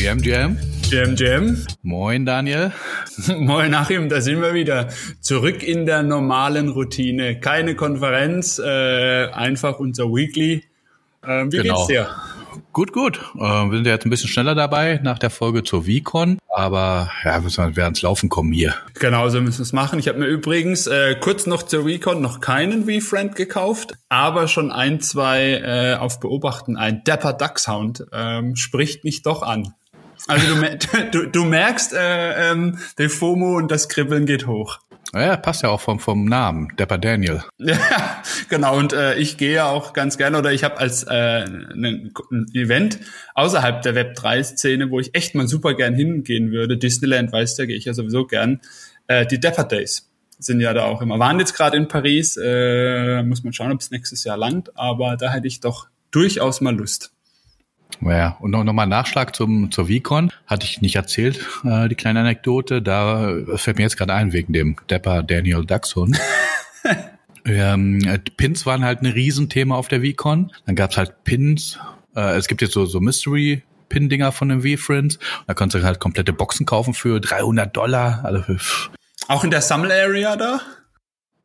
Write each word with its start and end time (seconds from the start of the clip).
GM, 0.00 0.22
GM. 0.22 0.56
GM, 0.88 1.14
GM. 1.14 1.66
Moin, 1.82 2.24
Daniel. 2.24 2.72
Moin, 3.36 3.74
Achim, 3.74 4.08
da 4.08 4.22
sind 4.22 4.40
wir 4.40 4.54
wieder. 4.54 4.88
Zurück 5.20 5.62
in 5.62 5.84
der 5.84 6.02
normalen 6.02 6.70
Routine. 6.70 7.38
Keine 7.38 7.74
Konferenz, 7.74 8.58
äh, 8.58 9.26
einfach 9.26 9.78
unser 9.78 10.06
Weekly. 10.06 10.64
Äh, 11.22 11.44
wie 11.50 11.58
genau. 11.58 11.74
geht's 11.74 11.86
dir? 11.88 12.08
Gut, 12.72 12.94
gut. 12.94 13.20
Äh, 13.34 13.40
wir 13.40 13.72
sind 13.72 13.86
ja 13.86 13.92
jetzt 13.92 14.06
ein 14.06 14.10
bisschen 14.10 14.30
schneller 14.30 14.54
dabei 14.54 15.00
nach 15.02 15.18
der 15.18 15.28
Folge 15.28 15.64
zur 15.64 15.84
VCon, 15.84 16.38
aber 16.48 17.10
ja, 17.22 17.38
müssen 17.40 17.62
wir 17.62 17.76
werden 17.76 17.90
ins 17.90 18.00
Laufen 18.00 18.30
kommen 18.30 18.52
hier. 18.52 18.74
Genau, 18.94 19.28
so 19.28 19.42
müssen 19.42 19.58
wir 19.58 19.64
es 19.64 19.74
machen. 19.74 19.98
Ich 19.98 20.08
habe 20.08 20.18
mir 20.18 20.28
übrigens 20.28 20.86
äh, 20.86 21.14
kurz 21.20 21.44
noch 21.44 21.62
zur 21.62 21.86
VCon 21.86 22.22
noch 22.22 22.40
keinen 22.40 22.86
V-Friend 22.86 23.36
gekauft, 23.36 23.98
aber 24.08 24.48
schon 24.48 24.72
ein, 24.72 25.02
zwei 25.02 25.60
äh, 25.62 25.96
auf 25.96 26.20
Beobachten. 26.20 26.78
Ein 26.78 27.04
Dapper 27.04 27.34
Duck 27.34 27.58
Sound 27.58 28.06
ähm, 28.12 28.56
spricht 28.56 29.04
mich 29.04 29.20
doch 29.20 29.42
an. 29.42 29.74
Also 30.26 30.54
du, 30.54 31.10
du, 31.12 31.26
du 31.28 31.44
merkst, 31.44 31.92
äh, 31.92 32.50
ähm, 32.50 32.78
der 32.98 33.10
FOMO 33.10 33.56
und 33.56 33.70
das 33.70 33.88
Kribbeln 33.88 34.26
geht 34.26 34.46
hoch. 34.46 34.80
Ja, 35.12 35.36
passt 35.36 35.62
ja 35.64 35.70
auch 35.70 35.80
vom, 35.80 35.98
vom 35.98 36.24
Namen, 36.24 36.68
Dapper 36.76 36.98
Daniel. 36.98 37.42
Ja, 37.58 38.22
genau. 38.48 38.76
Und 38.76 38.92
äh, 38.92 39.16
ich 39.16 39.36
gehe 39.38 39.54
ja 39.54 39.68
auch 39.68 39.92
ganz 39.92 40.16
gerne, 40.18 40.38
oder 40.38 40.52
ich 40.52 40.62
habe 40.62 40.78
als 40.78 41.02
äh, 41.02 41.10
ein, 41.10 42.12
ein 42.30 42.46
Event 42.54 43.00
außerhalb 43.34 43.82
der 43.82 43.94
Web3-Szene, 43.96 44.90
wo 44.90 45.00
ich 45.00 45.14
echt 45.16 45.34
mal 45.34 45.48
super 45.48 45.74
gern 45.74 45.94
hingehen 45.94 46.52
würde, 46.52 46.78
Disneyland, 46.78 47.32
weißt 47.32 47.58
du, 47.58 47.66
gehe 47.66 47.76
ich 47.76 47.86
ja 47.86 47.94
sowieso 47.94 48.24
gern, 48.26 48.60
äh, 49.08 49.26
die 49.26 49.40
Dapper 49.40 49.64
Days 49.64 50.08
sind 50.38 50.60
ja 50.60 50.72
da 50.72 50.84
auch 50.84 51.02
immer. 51.02 51.18
Waren 51.18 51.38
jetzt 51.38 51.54
gerade 51.54 51.76
in 51.76 51.88
Paris, 51.88 52.38
äh, 52.42 53.22
muss 53.22 53.42
man 53.42 53.52
schauen, 53.52 53.72
ob 53.72 53.80
es 53.80 53.90
nächstes 53.90 54.24
Jahr 54.24 54.36
langt, 54.36 54.76
aber 54.76 55.16
da 55.16 55.32
hätte 55.32 55.48
ich 55.48 55.60
doch 55.60 55.88
durchaus 56.12 56.60
mal 56.60 56.74
Lust. 56.74 57.12
Ja, 58.00 58.36
und 58.40 58.50
noch, 58.50 58.64
noch 58.64 58.72
mal 58.72 58.86
Nachschlag 58.86 59.36
zum, 59.36 59.70
zur 59.70 59.88
VCon. 59.88 60.32
Hatte 60.46 60.66
ich 60.66 60.80
nicht 60.80 60.96
erzählt, 60.96 61.46
äh, 61.64 61.88
die 61.88 61.94
kleine 61.94 62.20
Anekdote. 62.20 62.82
Da 62.82 63.34
fällt 63.56 63.76
mir 63.76 63.84
jetzt 63.84 63.96
gerade 63.96 64.14
ein, 64.14 64.32
wegen 64.32 64.52
dem 64.52 64.76
Depper 64.88 65.22
Daniel 65.22 65.64
Duxhund. 65.64 66.18
ähm, 67.44 68.00
Pins 68.36 68.66
waren 68.66 68.84
halt 68.84 69.02
ein 69.02 69.06
Riesenthema 69.06 69.76
auf 69.76 69.88
der 69.88 70.02
VCon. 70.02 70.52
Dann 70.66 70.76
gab's 70.76 70.96
halt 70.96 71.24
Pins. 71.24 71.78
Äh, 72.16 72.36
es 72.36 72.48
gibt 72.48 72.62
jetzt 72.62 72.72
so, 72.72 72.86
so 72.86 73.00
Mystery 73.00 73.62
Pin-Dinger 73.90 74.32
von 74.32 74.48
den 74.48 74.62
V-Friends. 74.62 75.18
Da 75.46 75.52
kannst 75.52 75.74
du 75.74 75.82
halt 75.82 75.98
komplette 75.98 76.32
Boxen 76.32 76.64
kaufen 76.64 76.94
für 76.94 77.20
300 77.20 77.76
Dollar. 77.76 78.24
Also 78.24 78.44
Auch 79.28 79.44
in 79.44 79.50
der 79.50 79.60
Sammel 79.60 79.92
Area 79.92 80.36
da? 80.36 80.60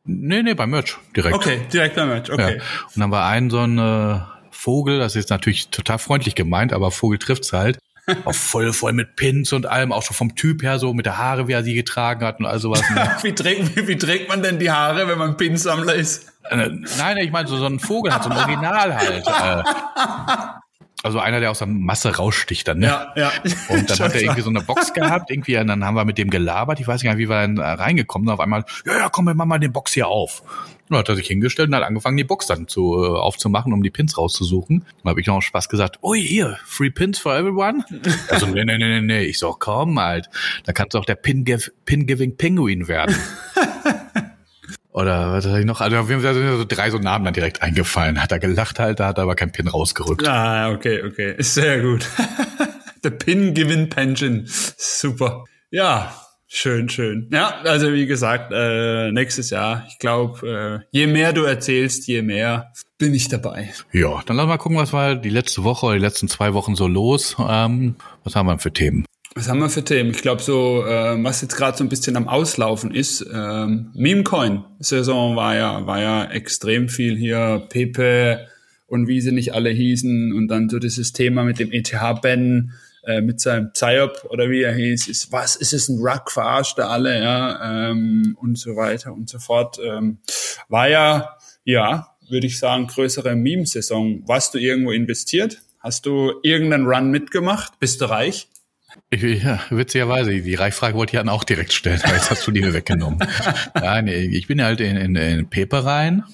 Nee, 0.04 0.42
nee, 0.42 0.54
beim 0.54 0.70
Merch 0.70 0.96
direkt. 1.14 1.34
Okay, 1.34 1.66
direkt 1.72 1.96
beim 1.96 2.08
Merch, 2.08 2.32
okay. 2.32 2.58
Ja. 2.58 2.62
Und 2.94 3.00
dann 3.00 3.10
war 3.10 3.28
ein 3.28 3.50
so 3.50 3.58
ein 3.58 3.76
äh, 3.76 4.20
Vogel, 4.56 4.98
das 4.98 5.14
ist 5.16 5.30
natürlich 5.30 5.68
total 5.68 5.98
freundlich 5.98 6.34
gemeint, 6.34 6.72
aber 6.72 6.90
Vogel 6.90 7.18
trifft's 7.18 7.52
halt. 7.52 7.78
auch 8.24 8.34
voll, 8.34 8.72
voll 8.72 8.92
mit 8.92 9.16
Pins 9.16 9.52
und 9.52 9.66
allem, 9.66 9.92
auch 9.92 10.02
schon 10.02 10.14
vom 10.14 10.34
Typ 10.36 10.62
her, 10.62 10.78
so 10.78 10.94
mit 10.94 11.06
der 11.06 11.18
Haare, 11.18 11.48
wie 11.48 11.52
er 11.52 11.64
sie 11.64 11.74
getragen 11.74 12.24
hat 12.24 12.38
und 12.38 12.46
all 12.46 12.58
sowas. 12.58 12.82
wie, 13.22 13.32
trägt, 13.32 13.76
wie, 13.76 13.88
wie, 13.88 13.96
trägt 13.96 14.28
man 14.28 14.42
denn 14.42 14.58
die 14.58 14.70
Haare, 14.70 15.08
wenn 15.08 15.18
man 15.18 15.36
Pinsammler 15.36 15.94
ist? 15.94 16.32
Äh, 16.50 16.70
nein, 16.98 17.16
ich 17.18 17.32
meine, 17.32 17.48
so, 17.48 17.56
so 17.56 17.66
ein 17.66 17.80
Vogel 17.80 18.14
hat 18.14 18.22
so 18.22 18.30
ein 18.30 18.36
Original 18.36 18.94
halt. 18.94 19.26
Äh, 19.26 19.62
also 21.02 21.18
einer, 21.18 21.40
der 21.40 21.50
aus 21.50 21.58
der 21.58 21.66
Masse 21.66 22.16
raussticht 22.16 22.68
dann, 22.68 22.78
ne? 22.78 22.86
Ja, 22.86 23.12
ja. 23.16 23.32
Und 23.68 23.90
dann 23.90 23.98
hat 23.98 24.14
er 24.14 24.22
irgendwie 24.22 24.42
so 24.42 24.50
eine 24.50 24.60
Box 24.60 24.92
gehabt, 24.92 25.30
irgendwie, 25.30 25.58
und 25.58 25.66
dann 25.66 25.84
haben 25.84 25.96
wir 25.96 26.04
mit 26.04 26.18
dem 26.18 26.30
gelabert, 26.30 26.78
ich 26.78 26.86
weiß 26.86 27.02
gar 27.02 27.14
nicht, 27.14 27.18
wie 27.18 27.28
wir 27.28 27.40
dann 27.40 27.58
reingekommen 27.58 28.28
sind, 28.28 28.34
auf 28.34 28.40
einmal, 28.40 28.64
ja, 28.84 28.98
ja, 28.98 29.08
komm, 29.08 29.26
wir 29.26 29.34
machen 29.34 29.48
mal 29.48 29.58
den 29.58 29.72
Box 29.72 29.92
hier 29.92 30.06
auf. 30.06 30.42
Und 30.88 30.92
dann 30.92 30.98
hat 31.00 31.08
er 31.08 31.16
sich 31.16 31.26
hingestellt 31.26 31.68
und 31.68 31.74
hat 31.74 31.82
angefangen, 31.82 32.16
die 32.16 32.24
Box 32.24 32.46
dann 32.46 32.68
zu, 32.68 33.02
äh, 33.02 33.08
aufzumachen, 33.08 33.72
um 33.72 33.82
die 33.82 33.90
Pins 33.90 34.16
rauszusuchen. 34.16 34.84
Dann 35.02 35.10
habe 35.10 35.20
ich 35.20 35.26
noch 35.26 35.42
Spaß 35.42 35.68
gesagt, 35.68 35.98
ui, 36.02 36.22
hier, 36.22 36.58
free 36.64 36.90
Pins 36.90 37.18
for 37.18 37.36
everyone? 37.36 37.84
Also, 38.28 38.46
nee, 38.46 38.64
nee, 38.64 38.78
nee, 38.78 38.88
nee, 38.88 39.00
nee. 39.00 39.22
Ich 39.24 39.38
so, 39.38 39.54
komm 39.58 39.98
halt, 40.00 40.28
da 40.64 40.72
kannst 40.72 40.94
du 40.94 40.98
auch 40.98 41.04
der 41.04 41.16
Pin-Giving 41.16 42.36
Penguin 42.36 42.88
werden. 42.88 43.16
Oder 44.96 45.32
was 45.32 45.44
hatte 45.44 45.60
ich 45.60 45.66
noch? 45.66 45.82
Also 45.82 45.98
auf 45.98 46.08
jeden 46.08 46.22
Fall 46.22 46.32
sind 46.32 46.56
so 46.56 46.64
drei 46.64 46.88
so 46.88 46.98
Namen 46.98 47.26
dann 47.26 47.34
direkt 47.34 47.60
eingefallen. 47.60 48.22
Hat 48.22 48.32
er 48.32 48.38
gelacht 48.38 48.78
halt, 48.78 48.98
da 48.98 49.08
hat 49.08 49.18
er 49.18 49.24
aber 49.24 49.34
kein 49.34 49.52
Pin 49.52 49.68
rausgerückt. 49.68 50.26
Ah, 50.26 50.70
okay, 50.70 51.02
okay. 51.02 51.34
Sehr 51.38 51.82
gut. 51.82 52.08
The 53.02 53.10
Pin 53.10 53.52
Given 53.52 53.90
Pension. 53.90 54.44
Super. 54.46 55.44
Ja, 55.70 56.14
schön, 56.46 56.88
schön. 56.88 57.28
Ja, 57.32 57.60
also 57.64 57.92
wie 57.92 58.06
gesagt, 58.06 58.52
äh, 58.52 59.12
nächstes 59.12 59.50
Jahr, 59.50 59.84
ich 59.88 59.98
glaube, 59.98 60.82
äh, 60.82 60.86
je 60.90 61.06
mehr 61.06 61.32
du 61.32 61.42
erzählst, 61.42 62.06
je 62.06 62.22
mehr 62.22 62.72
bin 62.98 63.14
ich 63.14 63.28
dabei. 63.28 63.70
Ja, 63.92 64.22
dann 64.26 64.36
lass 64.36 64.46
mal 64.46 64.56
gucken, 64.56 64.78
was 64.78 64.92
war 64.92 65.16
die 65.16 65.30
letzte 65.30 65.64
Woche 65.64 65.86
oder 65.86 65.94
die 65.96 66.02
letzten 66.02 66.28
zwei 66.28 66.54
Wochen 66.54 66.74
so 66.74 66.86
los. 66.86 67.36
Ähm, 67.38 67.96
was 68.24 68.36
haben 68.36 68.46
wir 68.46 68.58
für 68.58 68.72
Themen? 68.72 69.04
Was 69.34 69.50
haben 69.50 69.58
wir 69.58 69.68
für 69.68 69.84
Themen? 69.84 70.12
Ich 70.12 70.22
glaube 70.22 70.42
so, 70.42 70.86
äh, 70.86 71.22
was 71.22 71.42
jetzt 71.42 71.56
gerade 71.56 71.76
so 71.76 71.84
ein 71.84 71.90
bisschen 71.90 72.16
am 72.16 72.26
Auslaufen 72.26 72.94
ist, 72.94 73.26
ähm, 73.30 73.90
Meme-Coin-Saison 73.94 75.36
war 75.36 75.54
ja, 75.54 75.86
war 75.86 76.00
ja 76.00 76.24
extrem 76.24 76.88
viel 76.88 77.18
hier, 77.18 77.66
Pepe 77.68 78.46
und 78.86 79.08
wie 79.08 79.20
sie 79.20 79.32
nicht 79.32 79.52
alle 79.52 79.68
hießen 79.68 80.32
und 80.32 80.48
dann 80.48 80.70
so 80.70 80.78
dieses 80.78 81.12
Thema 81.12 81.44
mit 81.44 81.58
dem 81.58 81.70
ETH-Ben, 81.70 82.72
äh, 83.06 83.20
mit 83.20 83.40
seinem 83.40 83.72
Psyop 83.72 84.26
oder 84.30 84.50
wie 84.50 84.62
er 84.62 84.74
hieß, 84.74 85.08
ist, 85.08 85.30
was, 85.30 85.54
ist 85.56 85.72
es 85.72 85.88
ein 85.88 85.98
Rug, 85.98 86.30
verarscht 86.30 86.78
er 86.78 86.90
alle, 86.90 87.22
ja, 87.22 87.90
ähm, 87.90 88.36
und 88.40 88.58
so 88.58 88.74
weiter 88.74 89.12
und 89.12 89.28
so 89.28 89.38
fort. 89.38 89.78
Ähm, 89.82 90.18
war 90.68 90.88
ja, 90.88 91.36
ja, 91.64 92.16
würde 92.28 92.48
ich 92.48 92.58
sagen, 92.58 92.88
größere 92.88 93.36
Meme-Saison. 93.36 94.22
Warst 94.26 94.54
du 94.54 94.58
irgendwo 94.58 94.90
investiert? 94.90 95.62
Hast 95.78 96.04
du 96.06 96.32
irgendeinen 96.42 96.86
Run 96.86 97.10
mitgemacht? 97.10 97.78
Bist 97.78 98.00
du 98.00 98.06
reich? 98.06 98.48
Ich, 99.10 99.22
ja, 99.22 99.60
witzigerweise, 99.70 100.40
die 100.40 100.54
Reichfrage 100.54 100.96
wollte 100.96 101.14
ich 101.14 101.20
dann 101.20 101.28
auch 101.28 101.44
direkt 101.44 101.72
stellen, 101.72 102.00
aber 102.02 102.14
jetzt 102.14 102.30
hast 102.30 102.46
du 102.46 102.50
die 102.50 102.60
mir 102.60 102.74
weggenommen. 102.74 103.20
Nein, 103.74 104.08
ich 104.08 104.48
bin 104.48 104.62
halt 104.62 104.80
in, 104.80 104.96
in, 104.96 105.14
in 105.14 105.48
Pepe 105.48 105.84
rein. 105.84 106.24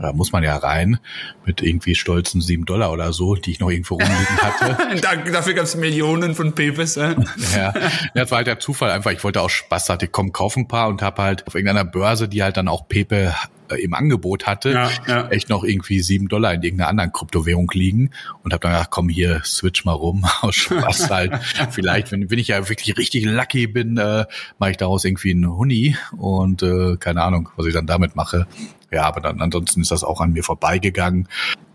Da 0.00 0.12
muss 0.12 0.32
man 0.32 0.42
ja 0.42 0.56
rein 0.56 0.98
mit 1.44 1.62
irgendwie 1.62 1.94
stolzen 1.94 2.40
sieben 2.40 2.64
Dollar 2.64 2.90
oder 2.92 3.12
so, 3.12 3.34
die 3.34 3.50
ich 3.50 3.60
noch 3.60 3.70
irgendwo 3.70 3.94
rumliegen 3.94 4.38
hatte. 4.38 5.00
Dafür 5.32 5.54
gab 5.54 5.64
es 5.64 5.76
Millionen 5.76 6.34
von 6.34 6.54
Pepes. 6.54 6.96
Äh? 6.96 7.16
ja, 7.54 7.74
das 8.14 8.30
war 8.30 8.38
halt 8.38 8.46
der 8.46 8.58
Zufall 8.58 8.90
einfach. 8.90 9.10
Ich 9.10 9.22
wollte 9.24 9.42
auch 9.42 9.50
Spaß, 9.50 9.90
hatte 9.90 10.06
ich 10.06 10.12
komm, 10.12 10.32
kauf 10.32 10.56
ein 10.56 10.68
paar 10.68 10.88
und 10.88 11.02
habe 11.02 11.22
halt 11.22 11.46
auf 11.46 11.54
irgendeiner 11.54 11.84
Börse, 11.84 12.28
die 12.28 12.42
halt 12.42 12.56
dann 12.56 12.68
auch 12.68 12.88
Pepe 12.88 13.34
äh, 13.70 13.76
im 13.76 13.94
Angebot 13.94 14.46
hatte, 14.46 14.72
ja, 14.72 14.90
ja. 15.06 15.28
echt 15.28 15.48
noch 15.48 15.64
irgendwie 15.64 16.00
sieben 16.00 16.28
Dollar 16.28 16.54
in 16.54 16.62
irgendeiner 16.62 16.88
anderen 16.88 17.12
Kryptowährung 17.12 17.70
liegen 17.72 18.10
und 18.42 18.52
habe 18.52 18.62
dann 18.62 18.72
gedacht, 18.72 18.90
komm 18.90 19.08
hier, 19.08 19.42
switch 19.44 19.84
mal 19.84 19.92
rum, 19.92 20.24
aus 20.40 20.56
Spaß 20.56 21.10
halt. 21.10 21.32
Vielleicht, 21.70 22.10
wenn, 22.12 22.30
wenn 22.30 22.38
ich 22.38 22.48
ja 22.48 22.68
wirklich 22.68 22.96
richtig 22.96 23.24
lucky 23.24 23.66
bin, 23.66 23.96
äh, 23.96 24.24
mache 24.58 24.70
ich 24.70 24.76
daraus 24.76 25.04
irgendwie 25.04 25.32
einen 25.32 25.56
Huni 25.56 25.96
und 26.16 26.62
äh, 26.62 26.96
keine 26.96 27.22
Ahnung, 27.22 27.50
was 27.56 27.66
ich 27.66 27.74
dann 27.74 27.86
damit 27.86 28.16
mache. 28.16 28.46
Ja, 28.90 29.04
aber 29.04 29.20
dann 29.20 29.40
ansonsten 29.40 29.80
ist 29.80 29.90
das 29.90 30.04
auch 30.04 30.20
an 30.20 30.32
mir 30.32 30.42
vorbeigegangen. 30.42 31.28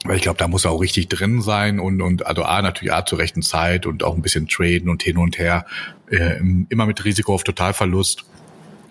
Weil 0.03 0.17
ich 0.17 0.21
glaube, 0.21 0.37
da 0.37 0.47
muss 0.47 0.65
er 0.65 0.71
auch 0.71 0.81
richtig 0.81 1.09
drin 1.09 1.41
sein 1.41 1.79
und, 1.79 2.01
und 2.01 2.27
also 2.27 2.43
A, 2.43 2.61
natürlich 2.61 2.93
A 2.93 3.05
zur 3.05 3.19
rechten 3.19 3.41
Zeit 3.41 3.85
und 3.85 4.03
auch 4.03 4.15
ein 4.15 4.21
bisschen 4.21 4.47
traden 4.47 4.89
und 4.89 5.01
hin 5.01 5.17
und 5.17 5.39
her. 5.39 5.65
Äh, 6.09 6.39
immer 6.69 6.85
mit 6.85 7.03
Risiko 7.05 7.33
auf 7.33 7.43
Totalverlust. 7.43 8.25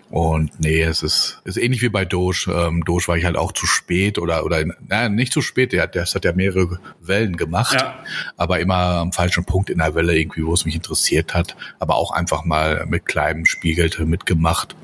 Und 0.09 0.59
nee, 0.59 0.81
es 0.81 1.03
ist, 1.03 1.41
ist 1.45 1.57
ähnlich 1.57 1.81
wie 1.81 1.89
bei 1.89 2.05
Doge. 2.05 2.47
Ähm, 2.47 2.83
Doge 2.85 3.07
war 3.07 3.17
ich 3.17 3.25
halt 3.25 3.37
auch 3.37 3.51
zu 3.51 3.65
spät 3.65 4.19
oder, 4.19 4.45
oder 4.45 4.63
naja, 4.87 5.09
nicht 5.09 5.33
zu 5.33 5.41
spät, 5.41 5.73
der, 5.73 5.87
der 5.87 6.05
hat 6.05 6.25
ja 6.25 6.33
mehrere 6.33 6.79
Wellen 7.01 7.37
gemacht, 7.37 7.81
ja. 7.81 7.95
aber 8.37 8.59
immer 8.59 8.75
am 8.75 9.11
falschen 9.11 9.45
Punkt 9.45 9.69
in 9.69 9.79
der 9.79 9.95
Welle 9.95 10.17
irgendwie, 10.17 10.45
wo 10.45 10.53
es 10.53 10.65
mich 10.65 10.75
interessiert 10.75 11.33
hat. 11.33 11.55
Aber 11.79 11.95
auch 11.95 12.11
einfach 12.11 12.45
mal 12.45 12.85
mit 12.87 13.05
kleinem 13.05 13.45
Spielgeld 13.45 13.99
mitgemacht. 13.99 14.75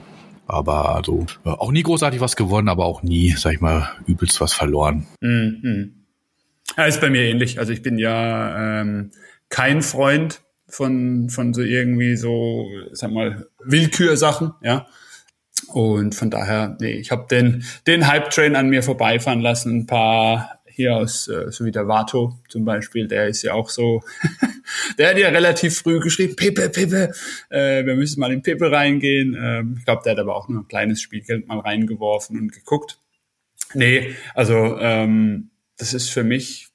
Aber 0.51 0.95
also 0.95 1.25
auch 1.45 1.71
nie 1.71 1.81
großartig 1.81 2.19
was 2.19 2.35
gewonnen, 2.35 2.67
aber 2.67 2.85
auch 2.85 3.03
nie, 3.03 3.31
sag 3.37 3.53
ich 3.53 3.61
mal, 3.61 3.89
übelst 4.05 4.41
was 4.41 4.51
verloren. 4.51 5.07
Mhm. 5.21 6.03
Ja, 6.75 6.85
ist 6.85 6.99
bei 6.99 7.09
mir 7.09 7.21
ähnlich. 7.21 7.57
Also 7.57 7.71
ich 7.71 7.81
bin 7.81 7.97
ja 7.97 8.81
ähm, 8.81 9.11
kein 9.47 9.81
Freund 9.81 10.41
von, 10.67 11.29
von 11.29 11.53
so 11.53 11.61
irgendwie 11.61 12.17
so, 12.17 12.67
sag 12.91 13.11
mal, 13.11 13.47
Willkürsachen, 13.63 14.51
ja. 14.61 14.87
Und 15.67 16.15
von 16.15 16.29
daher, 16.29 16.75
nee, 16.81 16.91
ich 16.91 17.11
habe 17.11 17.27
den, 17.31 17.63
den 17.87 18.07
Hype-Train 18.07 18.57
an 18.57 18.69
mir 18.69 18.83
vorbeifahren 18.83 19.39
lassen. 19.39 19.79
Ein 19.79 19.85
paar 19.85 20.60
hier 20.73 20.95
aus, 20.95 21.27
äh, 21.27 21.51
so 21.51 21.65
wie 21.65 21.71
der 21.71 21.87
Vato 21.87 22.39
zum 22.47 22.65
Beispiel, 22.65 23.07
der 23.07 23.27
ist 23.27 23.41
ja 23.43 23.53
auch 23.53 23.69
so, 23.69 24.03
der 24.97 25.09
hat 25.09 25.17
ja 25.17 25.29
relativ 25.29 25.77
früh 25.77 25.99
geschrieben, 25.99 26.35
Pepe, 26.35 26.69
Pepe, 26.69 27.11
äh, 27.49 27.85
wir 27.85 27.95
müssen 27.95 28.19
mal 28.19 28.31
in 28.31 28.41
Pepe 28.41 28.71
reingehen. 28.71 29.37
Ähm, 29.39 29.75
ich 29.77 29.85
glaube, 29.85 30.01
der 30.03 30.13
hat 30.13 30.19
aber 30.19 30.35
auch 30.35 30.47
nur 30.47 30.61
ein 30.61 30.67
kleines 30.67 31.01
Spielgeld 31.01 31.47
mal 31.47 31.59
reingeworfen 31.59 32.39
und 32.39 32.51
geguckt. 32.51 32.99
Nee, 33.73 34.15
also 34.33 34.77
ähm, 34.79 35.51
das 35.77 35.93
ist 35.93 36.09
für 36.09 36.23
mich, 36.23 36.69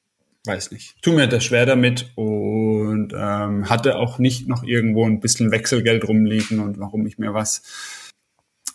weiß 0.44 0.70
nicht, 0.70 0.96
tu 1.02 1.12
mir 1.12 1.26
das 1.26 1.44
schwer 1.44 1.66
damit 1.66 2.10
und 2.14 3.12
ähm, 3.14 3.68
hatte 3.68 3.96
auch 3.96 4.18
nicht 4.18 4.48
noch 4.48 4.62
irgendwo 4.62 5.04
ein 5.04 5.20
bisschen 5.20 5.50
Wechselgeld 5.50 6.08
rumliegen 6.08 6.60
und 6.60 6.78
warum 6.78 7.06
ich 7.06 7.18
mir 7.18 7.34
was 7.34 7.62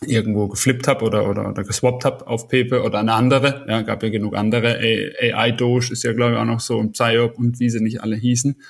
irgendwo 0.06 0.48
geflippt 0.48 0.88
habe 0.88 1.04
oder, 1.04 1.28
oder, 1.28 1.48
oder 1.48 1.64
geswappt 1.64 2.04
habe 2.04 2.26
auf 2.26 2.48
Pepe 2.48 2.82
oder 2.82 2.98
eine 2.98 3.14
andere. 3.14 3.64
Ja, 3.68 3.82
gab 3.82 4.02
ja 4.02 4.08
genug 4.08 4.36
andere. 4.36 4.78
AI 4.78 5.52
Doge 5.52 5.92
ist 5.92 6.02
ja, 6.02 6.12
glaube 6.12 6.34
ich, 6.34 6.38
auch 6.38 6.44
noch 6.44 6.60
so 6.60 6.78
ein 6.80 6.92
Psyop 6.92 7.38
und 7.38 7.60
wie 7.60 7.70
sie 7.70 7.80
nicht 7.80 8.02
alle 8.02 8.16
hießen. 8.16 8.60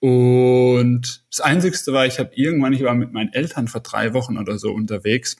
Und 0.00 1.24
das 1.30 1.40
Einzigste 1.40 1.92
war, 1.92 2.06
ich 2.06 2.18
habe 2.18 2.30
irgendwann, 2.34 2.72
ich 2.72 2.82
war 2.82 2.94
mit 2.94 3.12
meinen 3.12 3.32
Eltern 3.32 3.68
vor 3.68 3.80
drei 3.80 4.12
Wochen 4.14 4.38
oder 4.38 4.58
so 4.58 4.72
unterwegs 4.72 5.36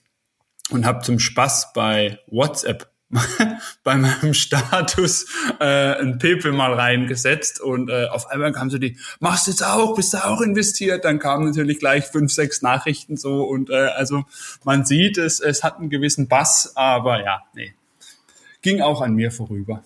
und 0.71 0.87
habe 0.87 1.03
zum 1.03 1.19
Spaß 1.19 1.73
bei 1.75 2.19
WhatsApp 2.27 2.91
bei 3.85 3.97
meinem 3.97 4.35
Status 4.35 5.27
äh, 5.61 6.01
ein 6.01 6.19
Pepe 6.19 6.51
mal 6.53 6.75
reingesetzt 6.75 7.61
und 7.61 7.89
äh, 7.89 8.07
auf 8.07 8.29
einmal 8.29 8.53
kam 8.53 8.69
so 8.69 8.79
die, 8.79 8.99
machst 9.21 9.47
du 9.47 9.53
jetzt 9.53 9.65
auch, 9.65 9.95
bist 9.95 10.13
du 10.13 10.25
auch 10.25 10.41
investiert? 10.41 11.05
Dann 11.05 11.19
kamen 11.19 11.47
natürlich 11.47 11.79
gleich 11.79 12.07
fünf, 12.07 12.33
sechs 12.33 12.63
Nachrichten 12.63 13.17
so 13.17 13.45
und 13.45 13.71
äh, 13.71 13.75
also 13.75 14.25
man 14.65 14.85
sieht, 14.85 15.19
es, 15.19 15.39
es 15.39 15.63
hat 15.63 15.79
einen 15.79 15.91
gewissen 15.91 16.27
Bass, 16.27 16.73
aber 16.75 17.23
ja, 17.23 17.43
nee, 17.55 17.75
ging 18.63 18.81
auch 18.81 19.01
an 19.01 19.15
mir 19.15 19.31
vorüber. 19.31 19.83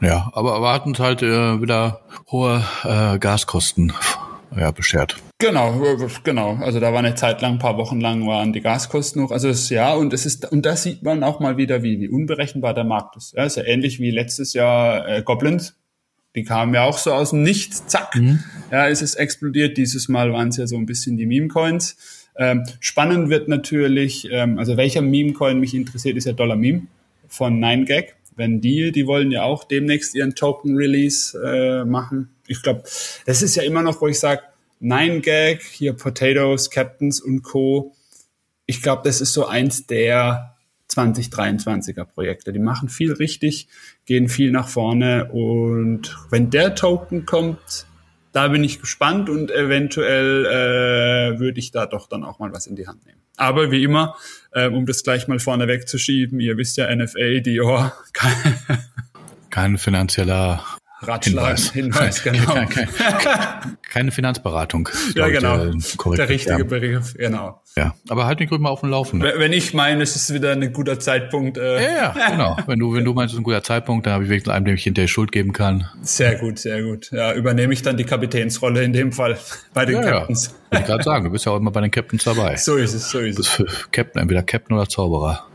Ja, 0.00 0.30
aber 0.34 0.54
erwarten 0.54 0.98
halt 0.98 1.22
äh, 1.22 1.62
wieder 1.62 2.00
hohe 2.30 2.64
äh, 2.82 3.18
Gaskosten 3.18 3.92
ja, 4.56 4.72
beschert. 4.72 5.16
Genau, 5.44 5.98
genau. 6.22 6.54
Also 6.62 6.80
da 6.80 6.90
war 6.94 7.00
eine 7.00 7.16
Zeit 7.16 7.42
lang, 7.42 7.54
ein 7.54 7.58
paar 7.58 7.76
Wochen 7.76 8.00
lang 8.00 8.26
waren 8.26 8.54
die 8.54 8.62
Gaskosten 8.62 9.20
noch. 9.20 9.30
Also 9.30 9.50
es, 9.50 9.68
ja, 9.68 9.92
und 9.92 10.14
es 10.14 10.24
ist, 10.24 10.50
und 10.50 10.64
da 10.64 10.74
sieht 10.74 11.02
man 11.02 11.22
auch 11.22 11.38
mal 11.38 11.58
wieder, 11.58 11.82
wie, 11.82 12.00
wie 12.00 12.08
unberechenbar 12.08 12.72
der 12.72 12.84
Markt 12.84 13.16
ist. 13.16 13.34
Ja, 13.34 13.44
ist 13.44 13.58
ja 13.58 13.64
ähnlich 13.64 14.00
wie 14.00 14.10
letztes 14.10 14.54
Jahr 14.54 15.06
äh, 15.06 15.22
Goblins. 15.22 15.76
Die 16.34 16.44
kamen 16.44 16.72
ja 16.72 16.84
auch 16.84 16.96
so 16.96 17.12
aus 17.12 17.30
dem 17.30 17.42
Nichts, 17.42 17.86
zack, 17.86 18.14
mhm. 18.14 18.42
ja, 18.72 18.86
ist 18.86 19.02
es 19.02 19.16
explodiert. 19.16 19.76
Dieses 19.76 20.08
Mal 20.08 20.32
waren 20.32 20.48
es 20.48 20.56
ja 20.56 20.66
so 20.66 20.76
ein 20.76 20.86
bisschen 20.86 21.18
die 21.18 21.26
Meme-Coins. 21.26 21.98
Ähm, 22.38 22.64
spannend 22.80 23.28
wird 23.28 23.46
natürlich, 23.46 24.26
ähm, 24.32 24.58
also 24.58 24.78
welcher 24.78 25.02
Meme-Coin 25.02 25.60
mich 25.60 25.74
interessiert, 25.74 26.16
ist 26.16 26.24
ja 26.24 26.32
Dollar 26.32 26.56
Meme 26.56 26.86
von 27.28 27.62
9gag. 27.62 28.14
Wenn 28.34 28.62
die, 28.62 28.92
die 28.92 29.06
wollen 29.06 29.30
ja 29.30 29.42
auch 29.42 29.64
demnächst 29.64 30.14
ihren 30.14 30.34
Token-Release 30.34 31.38
äh, 31.38 31.84
machen 31.84 32.30
ich 32.46 32.62
glaube, 32.62 32.82
das 33.26 33.42
ist 33.42 33.54
ja 33.54 33.62
immer 33.62 33.82
noch, 33.82 34.00
wo 34.00 34.08
ich 34.08 34.18
sage, 34.18 34.42
Nine 34.84 35.20
Gag, 35.20 35.62
hier 35.62 35.94
Potatoes, 35.94 36.68
Captains 36.68 37.18
und 37.18 37.42
Co. 37.42 37.94
Ich 38.66 38.82
glaube, 38.82 39.00
das 39.02 39.22
ist 39.22 39.32
so 39.32 39.46
eins 39.46 39.86
der 39.86 40.56
2023er 40.90 42.04
Projekte. 42.04 42.52
Die 42.52 42.58
machen 42.58 42.90
viel 42.90 43.14
richtig, 43.14 43.68
gehen 44.04 44.28
viel 44.28 44.50
nach 44.50 44.68
vorne 44.68 45.30
und 45.32 46.14
wenn 46.28 46.50
der 46.50 46.74
Token 46.74 47.24
kommt, 47.24 47.86
da 48.32 48.48
bin 48.48 48.62
ich 48.62 48.78
gespannt 48.78 49.30
und 49.30 49.50
eventuell 49.50 50.44
äh, 50.44 51.38
würde 51.38 51.60
ich 51.60 51.70
da 51.70 51.86
doch 51.86 52.06
dann 52.06 52.22
auch 52.22 52.38
mal 52.38 52.52
was 52.52 52.66
in 52.66 52.76
die 52.76 52.86
Hand 52.86 53.06
nehmen. 53.06 53.22
Aber 53.38 53.70
wie 53.70 53.82
immer, 53.82 54.16
äh, 54.52 54.68
um 54.68 54.84
das 54.84 55.02
gleich 55.02 55.28
mal 55.28 55.38
vorne 55.38 55.66
wegzuschieben, 55.66 56.40
ihr 56.40 56.58
wisst 56.58 56.76
ja, 56.76 56.94
NFA, 56.94 57.40
Dior, 57.40 57.94
kein, 58.12 58.58
kein 59.48 59.78
finanzieller 59.78 60.62
Ratschlag, 61.06 61.58
Hinweis, 61.58 61.72
Hinweis 61.72 62.22
genau. 62.24 62.66
Keine 63.90 64.10
Finanzberatung. 64.10 64.88
Ja, 65.14 65.28
genau. 65.28 65.58
Der, 65.58 66.16
der 66.16 66.28
richtige 66.28 66.58
ja. 66.58 66.64
Begriff, 66.64 67.14
genau. 67.14 67.60
Ja, 67.76 67.94
aber 68.08 68.26
halt 68.26 68.40
mich 68.40 68.50
ruhig 68.50 68.60
mal 68.60 68.70
auf 68.70 68.80
dem 68.80 68.90
Laufenden. 68.90 69.30
Wenn 69.36 69.52
ich 69.52 69.74
meine, 69.74 70.02
es 70.02 70.16
ist 70.16 70.32
wieder 70.32 70.52
ein 70.52 70.72
guter 70.72 70.98
Zeitpunkt. 70.98 71.56
Äh. 71.56 71.84
Ja, 71.84 72.14
ja, 72.16 72.30
genau. 72.30 72.56
Wenn 72.66 72.78
du, 72.78 72.94
wenn 72.94 73.04
du 73.04 73.12
meinst, 73.12 73.32
es 73.32 73.34
ist 73.34 73.40
ein 73.40 73.44
guter 73.44 73.62
Zeitpunkt, 73.62 74.06
dann 74.06 74.14
habe 74.14 74.24
ich 74.24 74.30
wirklich 74.30 74.52
einen, 74.52 74.64
dem 74.64 74.74
ich 74.74 74.84
hinterher 74.84 75.08
Schuld 75.08 75.30
geben 75.30 75.52
kann. 75.52 75.86
Sehr 76.02 76.36
gut, 76.36 76.58
sehr 76.58 76.82
gut. 76.82 77.10
Ja, 77.12 77.32
übernehme 77.32 77.72
ich 77.72 77.82
dann 77.82 77.96
die 77.96 78.04
Kapitänsrolle 78.04 78.82
in 78.82 78.92
dem 78.92 79.12
Fall 79.12 79.38
bei 79.74 79.84
den 79.84 79.96
ja, 79.96 80.02
Captains. 80.02 80.54
Ja. 80.72 80.80
Ich 80.80 80.86
gerade 80.86 81.04
sagen, 81.04 81.24
du 81.24 81.30
bist 81.30 81.46
ja 81.46 81.52
auch 81.52 81.58
immer 81.58 81.70
bei 81.70 81.80
den 81.80 81.90
Captains 81.90 82.24
dabei. 82.24 82.56
So 82.56 82.76
ist 82.76 82.94
es, 82.94 83.10
so 83.10 83.20
ist 83.20 83.38
es. 83.38 83.62
Captain, 83.92 84.22
entweder 84.22 84.42
Captain 84.42 84.76
oder 84.76 84.88
Zauberer. 84.88 85.46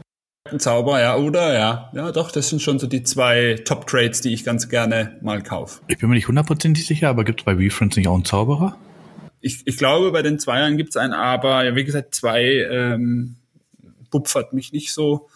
Zauber, 0.58 1.00
ja, 1.00 1.16
oder? 1.18 1.54
Ja, 1.54 1.92
ja, 1.94 2.12
doch, 2.12 2.32
das 2.32 2.50
sind 2.50 2.62
schon 2.62 2.80
so 2.80 2.88
die 2.88 3.04
zwei 3.04 3.62
Top-Trades, 3.64 4.22
die 4.22 4.34
ich 4.34 4.44
ganz 4.44 4.70
gerne 4.70 5.18
mal 5.22 5.44
kaufe. 5.44 5.82
Ich 5.88 6.00
bin 6.00 6.10
mir 6.10 6.16
nicht 6.16 6.28
hundertprozentig 6.28 6.88
sicher, 6.88 7.10
aber 7.10 7.24
gibt 7.24 7.42
es 7.42 7.46
bei 7.46 7.60
WeFriends 7.60 7.98
nicht 7.98 8.08
auch 8.08 8.16
einen 8.16 8.26
Zauberer? 8.26 8.78
Ich, 9.42 9.62
ich 9.66 9.78
glaube, 9.78 10.12
bei 10.12 10.22
den 10.22 10.40
Zweiern 10.40 10.78
gibt 10.78 10.90
es 10.90 10.98
einen, 10.98 11.14
aber 11.14 11.64
ja, 11.64 11.76
wie 11.76 11.84
gesagt, 11.84 12.16
zwei 12.16 12.44
ähm, 12.44 13.36
bupfert 14.10 14.54
mich 14.54 14.74
nicht 14.74 14.94
so. 14.94 15.28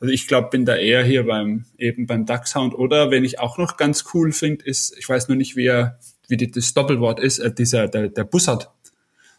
Also 0.00 0.12
ich 0.12 0.26
glaube, 0.26 0.48
bin 0.50 0.64
da 0.64 0.76
eher 0.76 1.02
hier 1.04 1.26
beim 1.26 1.64
eben 1.78 2.06
beim 2.06 2.26
Ducksound. 2.26 2.74
Oder 2.74 3.10
wenn 3.10 3.24
ich 3.24 3.38
auch 3.40 3.58
noch 3.58 3.76
ganz 3.76 4.04
cool 4.12 4.32
finde, 4.32 4.64
ist, 4.64 4.96
ich 4.98 5.08
weiß 5.08 5.28
nur 5.28 5.36
nicht, 5.36 5.56
wie 5.56 5.66
er, 5.66 5.98
wie 6.28 6.36
das 6.36 6.74
Doppelwort 6.74 7.20
ist, 7.20 7.38
äh, 7.38 7.52
dieser 7.52 7.88
der, 7.88 8.08
der 8.08 8.24
Bussard. 8.24 8.70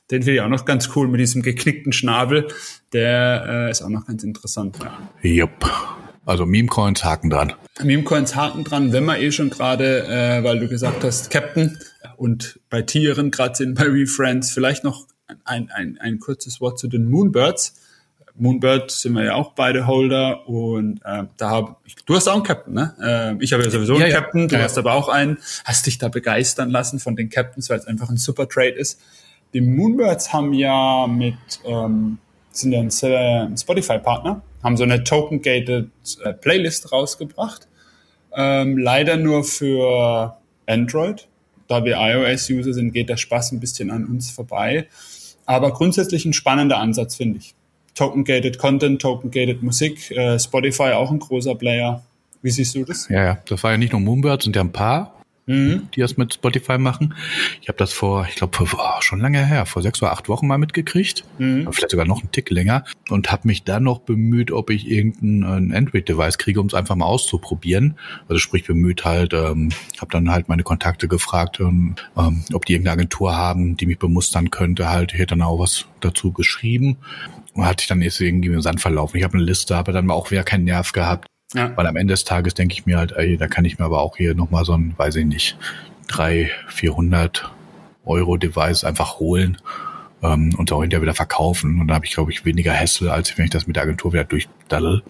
Den 0.09 0.23
finde 0.23 0.35
ich 0.35 0.41
auch 0.41 0.49
noch 0.49 0.65
ganz 0.65 0.89
cool 0.95 1.07
mit 1.07 1.19
diesem 1.19 1.41
geknickten 1.41 1.91
Schnabel. 1.91 2.47
Der 2.93 3.45
äh, 3.47 3.71
ist 3.71 3.81
auch 3.81 3.89
noch 3.89 4.07
ganz 4.07 4.23
interessant. 4.23 4.77
Ja. 4.81 5.29
Jupp. 5.29 5.69
Also 6.25 6.45
Meme-Coins 6.45 7.03
haken 7.03 7.29
dran. 7.29 7.53
Meme-Coins 7.81 8.35
haken 8.35 8.63
dran, 8.63 8.91
wenn 8.91 9.05
wir 9.05 9.17
eh 9.17 9.31
schon 9.31 9.49
gerade, 9.49 10.05
äh, 10.07 10.43
weil 10.43 10.59
du 10.59 10.67
gesagt 10.67 11.03
hast, 11.03 11.29
Captain 11.29 11.79
und 12.17 12.59
bei 12.69 12.81
Tieren 12.81 13.31
gerade 13.31 13.55
sind 13.55 13.75
bei 13.75 13.93
WeFriends, 13.93 14.51
vielleicht 14.51 14.83
noch 14.83 15.07
ein, 15.45 15.69
ein, 15.71 15.97
ein 15.99 16.19
kurzes 16.19 16.59
Wort 16.59 16.79
zu 16.79 16.87
den 16.87 17.09
Moonbirds. 17.09 17.75
Moonbird 18.35 18.91
sind 18.91 19.13
wir 19.13 19.23
ja 19.23 19.33
auch 19.33 19.53
beide 19.53 19.87
Holder 19.87 20.47
und 20.47 20.99
äh, 21.03 21.23
da 21.37 21.49
hab 21.49 21.81
ich, 21.85 21.95
du 21.95 22.15
hast 22.15 22.27
auch 22.27 22.35
einen 22.35 22.43
Captain, 22.43 22.73
ne? 22.73 22.93
Äh, 23.01 23.43
ich 23.43 23.51
habe 23.53 23.63
ja 23.63 23.69
sowieso 23.69 23.93
ja, 23.93 24.05
einen 24.05 24.11
ja. 24.11 24.21
Captain, 24.21 24.47
du 24.47 24.55
ja. 24.55 24.61
hast 24.61 24.77
aber 24.77 24.93
auch 24.93 25.09
einen. 25.09 25.39
Hast 25.65 25.87
dich 25.87 25.97
da 25.97 26.07
begeistern 26.07 26.69
lassen 26.69 26.99
von 26.99 27.15
den 27.15 27.29
Captains, 27.29 27.69
weil 27.69 27.79
es 27.79 27.87
einfach 27.87 28.09
ein 28.09 28.17
super 28.17 28.47
Trade 28.47 28.69
ist. 28.69 28.99
Die 29.53 29.61
Moonbirds 29.61 30.33
haben 30.33 30.53
ja 30.53 31.07
mit, 31.07 31.35
ähm, 31.65 32.17
sind 32.51 32.71
ja 32.73 32.79
ein 32.79 33.57
Spotify-Partner, 33.57 34.41
haben 34.63 34.77
so 34.77 34.83
eine 34.83 35.03
token-gated 35.03 35.89
äh, 36.23 36.33
Playlist 36.33 36.91
rausgebracht. 36.91 37.67
Ähm, 38.35 38.77
leider 38.77 39.17
nur 39.17 39.43
für 39.43 40.37
Android. 40.67 41.27
Da 41.67 41.83
wir 41.83 41.97
iOS-User 41.97 42.73
sind, 42.73 42.91
geht 42.91 43.09
der 43.09 43.17
Spaß 43.17 43.51
ein 43.51 43.59
bisschen 43.59 43.91
an 43.91 44.05
uns 44.05 44.31
vorbei. 44.31 44.87
Aber 45.45 45.71
grundsätzlich 45.71 46.25
ein 46.25 46.33
spannender 46.33 46.77
Ansatz, 46.77 47.15
finde 47.15 47.39
ich. 47.39 47.55
Token-gated 47.95 48.59
Content, 48.59 49.01
Token-gated 49.01 49.63
Musik, 49.63 50.11
äh, 50.11 50.37
Spotify 50.39 50.91
auch 50.91 51.09
ein 51.09 51.19
großer 51.19 51.55
Player. 51.55 52.03
Wie 52.41 52.51
siehst 52.51 52.75
du 52.75 52.85
das? 52.85 53.09
Ja, 53.09 53.23
ja, 53.23 53.37
das 53.47 53.63
war 53.63 53.71
ja 53.71 53.77
nicht 53.77 53.91
nur 53.91 54.01
Moonbirds, 54.01 54.43
sind 54.43 54.55
ja 54.55 54.61
ein 54.61 54.71
paar 54.71 55.16
mhm. 55.47 55.87
die 55.95 56.01
das 56.01 56.17
mit 56.17 56.35
Spotify 56.35 56.77
machen. 56.77 57.15
Ich 57.61 57.69
habe 57.69 57.77
das 57.77 57.93
vor, 57.93 58.27
ich 58.29 58.35
glaube, 58.35 58.57
oh, 58.61 59.01
schon 59.01 59.19
lange 59.19 59.43
her, 59.43 59.65
vor 59.65 59.81
sechs 59.81 60.01
oder 60.01 60.11
acht 60.11 60.29
Wochen 60.29 60.45
mal 60.45 60.57
mitgekriegt, 60.57 61.23
mhm. 61.39 61.71
vielleicht 61.71 61.91
sogar 61.91 62.05
noch 62.05 62.19
einen 62.19 62.31
Tick 62.31 62.49
länger 62.51 62.83
und 63.09 63.31
habe 63.31 63.47
mich 63.47 63.63
dann 63.63 63.83
noch 63.83 63.99
bemüht, 63.99 64.51
ob 64.51 64.69
ich 64.69 64.87
irgendein 64.87 65.73
Android-Device 65.73 66.37
kriege, 66.37 66.61
um 66.61 66.67
es 66.67 66.73
einfach 66.73 66.95
mal 66.95 67.05
auszuprobieren. 67.05 67.97
Also 68.27 68.39
sprich 68.39 68.65
bemüht 68.65 69.05
halt, 69.05 69.33
ähm, 69.33 69.69
habe 69.99 70.11
dann 70.11 70.29
halt 70.29 70.49
meine 70.49 70.63
Kontakte 70.63 71.07
gefragt, 71.07 71.59
ähm, 71.59 71.95
ob 72.15 72.65
die 72.65 72.73
irgendeine 72.73 72.93
Agentur 72.93 73.35
haben, 73.35 73.77
die 73.77 73.85
mich 73.85 73.99
bemustern 73.99 74.51
könnte. 74.51 74.89
Halt, 74.89 75.13
ich 75.13 75.19
hätte 75.19 75.35
dann 75.35 75.41
auch 75.41 75.59
was 75.59 75.85
dazu 76.01 76.31
geschrieben 76.31 76.97
und 77.53 77.65
hatte 77.65 77.83
ich 77.83 77.87
dann 77.87 78.01
jetzt 78.01 78.19
irgendwie 78.19 78.49
im 78.49 78.61
Sand 78.61 78.81
verlaufen. 78.81 79.17
Ich 79.17 79.23
habe 79.23 79.35
eine 79.35 79.43
Liste, 79.43 79.75
habe 79.75 79.93
dann 79.93 80.11
auch 80.11 80.29
wieder 80.31 80.43
keinen 80.43 80.65
Nerv 80.65 80.91
gehabt 80.91 81.27
ja. 81.53 81.71
Weil 81.75 81.87
am 81.87 81.95
Ende 81.95 82.13
des 82.13 82.23
Tages 82.23 82.53
denke 82.53 82.73
ich 82.73 82.85
mir 82.85 82.97
halt, 82.97 83.13
ey, 83.13 83.37
da 83.37 83.47
kann 83.47 83.65
ich 83.65 83.79
mir 83.79 83.85
aber 83.85 84.01
auch 84.01 84.17
hier 84.17 84.35
nochmal 84.35 84.65
so 84.65 84.73
ein, 84.73 84.93
weiß 84.97 85.15
ich 85.15 85.25
nicht, 85.25 85.57
drei, 86.07 86.51
vierhundert 86.67 87.51
Euro 88.05 88.37
Device 88.37 88.83
einfach 88.83 89.19
holen 89.19 89.57
ähm, 90.21 90.53
und 90.57 90.71
auch 90.71 90.81
hinterher 90.81 91.01
wieder 91.01 91.13
verkaufen. 91.13 91.79
Und 91.79 91.87
dann 91.87 91.95
habe 91.95 92.05
ich, 92.05 92.13
glaube 92.13 92.31
ich, 92.31 92.45
weniger 92.45 92.73
Hassel, 92.73 93.09
als 93.09 93.37
wenn 93.37 93.45
ich 93.45 93.51
das 93.51 93.67
mit 93.67 93.75
der 93.75 93.83
Agentur 93.83 94.13
wieder 94.13 94.23
durchdaddel. 94.23 95.03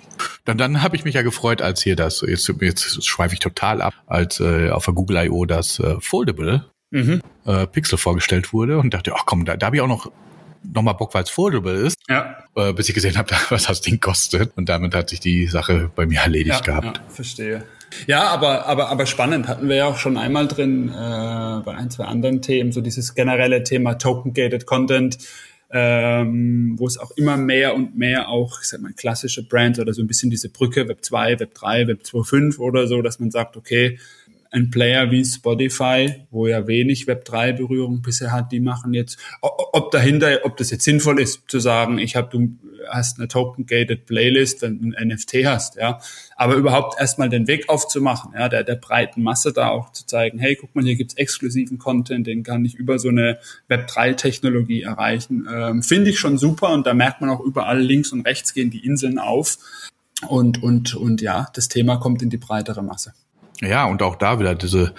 Dann, 0.46 0.58
dann 0.58 0.84
habe 0.84 0.96
ich 0.96 1.06
mich 1.06 1.16
ja 1.16 1.22
gefreut, 1.22 1.62
als 1.62 1.82
hier 1.82 1.96
das, 1.96 2.22
jetzt, 2.28 2.52
jetzt 2.62 3.06
schweife 3.06 3.34
ich 3.34 3.40
total 3.40 3.82
ab, 3.82 3.94
als 4.06 4.40
äh, 4.40 4.70
auf 4.70 4.86
der 4.86 4.94
Google 4.94 5.26
I.O. 5.26 5.46
das 5.46 5.80
äh, 5.80 5.96
Foldable 6.00 6.66
mhm. 6.92 7.22
äh, 7.46 7.68
Pixel 7.68 7.98
vorgestellt 7.98 8.54
wurde 8.54 8.80
und 8.80 8.94
dachte, 8.94 9.14
ach 9.16 9.26
komm, 9.26 9.46
da, 9.46 9.58
da 9.58 9.68
habe 9.68 9.78
ich 9.78 9.82
auch 9.82 9.88
noch 9.88 10.12
nochmal 10.74 10.96
Bock, 10.96 11.14
weil 11.14 11.24
es 11.24 11.30
foldable 11.30 11.74
ist. 11.74 11.98
Ja. 12.10 12.44
Äh, 12.56 12.74
bis 12.74 12.90
ich 12.90 12.96
gesehen 12.96 13.18
habe, 13.18 13.34
was 13.50 13.66
das 13.66 13.82
Ding 13.82 14.00
kostet. 14.00 14.56
Und 14.56 14.70
damit 14.70 14.96
hat 14.96 15.10
sich 15.10 15.20
die 15.20 15.48
Sache 15.48 15.92
bei 15.96 16.06
mir 16.06 16.22
erledigt 16.22 16.66
ja, 16.68 16.80
gehabt. 16.80 16.98
Ja, 16.98 17.04
verstehe. 17.10 17.64
Ja, 18.06 18.24
aber, 18.28 18.66
aber, 18.68 18.90
aber 18.90 19.06
spannend 19.06 19.48
hatten 19.48 19.70
wir 19.70 19.78
ja 19.78 19.86
auch 19.86 19.98
schon 19.98 20.18
einmal 20.18 20.48
drin 20.48 20.90
äh, 20.90 20.92
bei 20.92 21.76
ein, 21.76 21.90
zwei 21.90 22.06
anderen 22.06 22.42
Themen, 22.42 22.72
so 22.72 22.82
dieses 22.82 23.16
generelle 23.16 23.64
Thema 23.64 23.94
Token-Gated 23.96 24.66
Content, 24.66 25.18
ähm, 25.72 26.76
wo 26.78 26.86
es 26.86 26.98
auch 26.98 27.12
immer 27.12 27.38
mehr 27.38 27.76
und 27.76 27.98
mehr 27.98 28.30
auch, 28.30 28.62
ich 28.62 28.70
sag 28.70 28.82
mal, 28.82 28.94
klassische 28.94 29.48
Brands 29.48 29.80
oder 29.80 29.94
so 29.94 30.02
ein 30.02 30.08
bisschen 30.08 30.30
diese 30.30 30.50
Brücke 30.50 30.88
Web 30.88 31.04
2, 31.04 31.40
Web 31.40 31.54
3, 31.56 31.88
Web 31.88 32.02
2.5 32.04 32.60
oder 32.60 32.88
so, 32.88 33.02
dass 33.02 33.20
man 33.20 33.32
sagt, 33.32 33.58
okay, 33.58 34.00
ein 34.52 34.70
Player 34.70 35.12
wie 35.12 35.24
Spotify, 35.24 36.26
wo 36.32 36.48
ja 36.48 36.68
wenig 36.68 37.06
Web3-Berührung 37.06 38.02
bisher 38.02 38.32
hat, 38.32 38.52
die 38.52 38.60
machen 38.60 38.94
jetzt, 38.94 39.18
ob 39.42 39.92
dahinter, 39.92 40.40
ob 40.44 40.58
das 40.58 40.72
jetzt 40.72 40.84
sinnvoll 40.84 41.20
ist, 41.20 41.44
zu 41.48 41.60
sagen, 41.60 41.98
ich 41.98 42.16
habe, 42.16 42.30
du 42.32 42.58
hast 42.90 43.20
eine 43.20 43.28
token-gated 43.28 44.06
Playlist, 44.06 44.62
wenn 44.62 44.80
du 44.80 44.98
ein 44.98 45.08
NFT 45.10 45.46
hast, 45.46 45.76
ja. 45.76 46.00
Aber 46.36 46.56
überhaupt 46.56 47.00
erstmal 47.00 47.30
den 47.30 47.48
Weg 47.48 47.70
aufzumachen, 47.70 48.34
ja, 48.34 48.50
der, 48.50 48.64
der 48.64 48.76
breiten 48.76 49.24
Masse 49.24 49.54
da 49.54 49.70
auch 49.70 49.92
zu 49.92 50.06
zeigen, 50.06 50.40
hey, 50.40 50.56
guck 50.56 50.76
mal, 50.76 50.84
hier 50.84 50.96
gibt's 50.96 51.16
exklusiven 51.16 51.78
Content, 51.78 52.28
den 52.28 52.44
kann 52.44 52.66
ich 52.66 52.76
über 52.76 53.00
so 53.00 53.10
eine 53.10 53.40
Web3-Technologie 53.70 54.84
erreichen. 54.84 55.48
Ähm, 55.52 55.84
Finde 55.84 56.12
ich 56.12 56.20
schon 56.20 56.38
super 56.38 56.74
und 56.74 56.88
da 56.88 56.94
merkt 56.94 57.22
man 57.22 57.30
auch 57.30 57.42
überall 57.42 57.80
links 57.80 58.12
und 58.12 58.26
rechts 58.26 58.54
gehen 58.54 58.70
die 58.70 58.86
Inseln 58.86 59.20
auf. 59.20 59.58
Und, 60.28 60.64
und, 60.64 60.96
und 60.96 61.22
ja, 61.22 61.48
das 61.54 61.68
Thema 61.68 61.98
kommt 61.98 62.22
in 62.24 62.30
die 62.30 62.38
breitere 62.38 62.82
Masse. 62.82 63.14
Ja, 63.62 63.86
und 63.86 64.02
auch 64.02 64.16
da 64.16 64.40
wieder 64.40 64.56
diese 64.56 64.94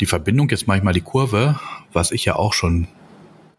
die 0.00 0.06
Verbindung, 0.06 0.48
jetzt 0.50 0.66
mache 0.66 0.78
ich 0.78 0.84
mal 0.84 0.92
die 0.92 1.00
Kurve, 1.00 1.58
was 1.92 2.10
ich 2.10 2.24
ja 2.24 2.36
auch 2.36 2.52
schon 2.52 2.88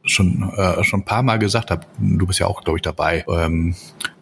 schon 0.03 0.51
äh, 0.55 0.83
schon 0.83 1.01
ein 1.01 1.05
paar 1.05 1.23
Mal 1.23 1.39
gesagt 1.39 1.71
habe, 1.71 1.85
du 1.97 2.27
bist 2.27 2.39
ja 2.39 2.47
auch, 2.47 2.63
glaube 2.63 2.77
ich, 2.77 2.83
dabei. 2.83 3.25
Ähm, 3.27 3.75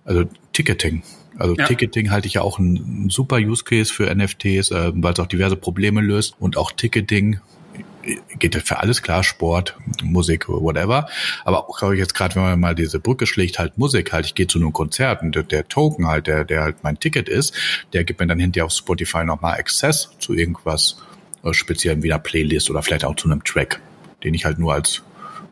also 0.05 0.25
Ticketing. 0.53 1.03
Also 1.37 1.55
ja. 1.55 1.65
Ticketing 1.65 2.11
halte 2.11 2.27
ich 2.27 2.35
ja 2.35 2.41
auch 2.41 2.59
ein, 2.59 3.05
ein 3.05 3.09
super 3.09 3.37
Use 3.37 3.63
Case 3.63 3.91
für 3.91 4.13
NFTs, 4.13 4.71
äh, 4.71 4.91
weil 4.93 5.13
es 5.13 5.19
auch 5.19 5.27
diverse 5.27 5.55
Probleme 5.55 6.01
löst 6.01 6.35
und 6.39 6.57
auch 6.57 6.71
Ticketing 6.71 7.39
geht 8.39 8.55
für 8.55 8.79
alles 8.79 9.01
klar, 9.01 9.23
Sport, 9.23 9.77
Musik, 10.01 10.49
whatever. 10.49 11.07
Aber 11.45 11.69
auch, 11.69 11.79
glaube 11.79 11.95
ich, 11.95 11.99
jetzt 11.99 12.13
gerade, 12.13 12.35
wenn 12.35 12.43
man 12.43 12.59
mal 12.59 12.75
diese 12.75 12.99
Brücke 12.99 13.25
schlägt, 13.25 13.59
halt 13.59 13.77
Musik 13.77 14.11
halt, 14.13 14.25
ich 14.25 14.35
gehe 14.35 14.47
zu 14.47 14.59
einem 14.59 14.73
Konzert 14.73 15.21
und 15.21 15.35
der, 15.35 15.43
der, 15.43 15.67
Token 15.67 16.07
halt, 16.07 16.27
der, 16.27 16.43
der 16.43 16.61
halt 16.61 16.77
mein 16.83 16.99
Ticket 16.99 17.29
ist, 17.29 17.53
der 17.93 18.03
gibt 18.03 18.19
mir 18.19 18.27
dann 18.27 18.39
hinterher 18.39 18.65
auf 18.65 18.71
Spotify 18.71 19.23
nochmal 19.23 19.59
Access 19.59 20.09
zu 20.19 20.33
irgendwas 20.33 20.97
äh, 21.43 21.53
speziellen 21.53 22.03
wie 22.03 22.11
einer 22.11 22.21
Playlist 22.21 22.69
oder 22.69 22.83
vielleicht 22.83 23.05
auch 23.05 23.15
zu 23.15 23.29
einem 23.29 23.43
Track, 23.43 23.81
den 24.23 24.33
ich 24.33 24.45
halt 24.45 24.59
nur 24.59 24.73
als 24.73 25.03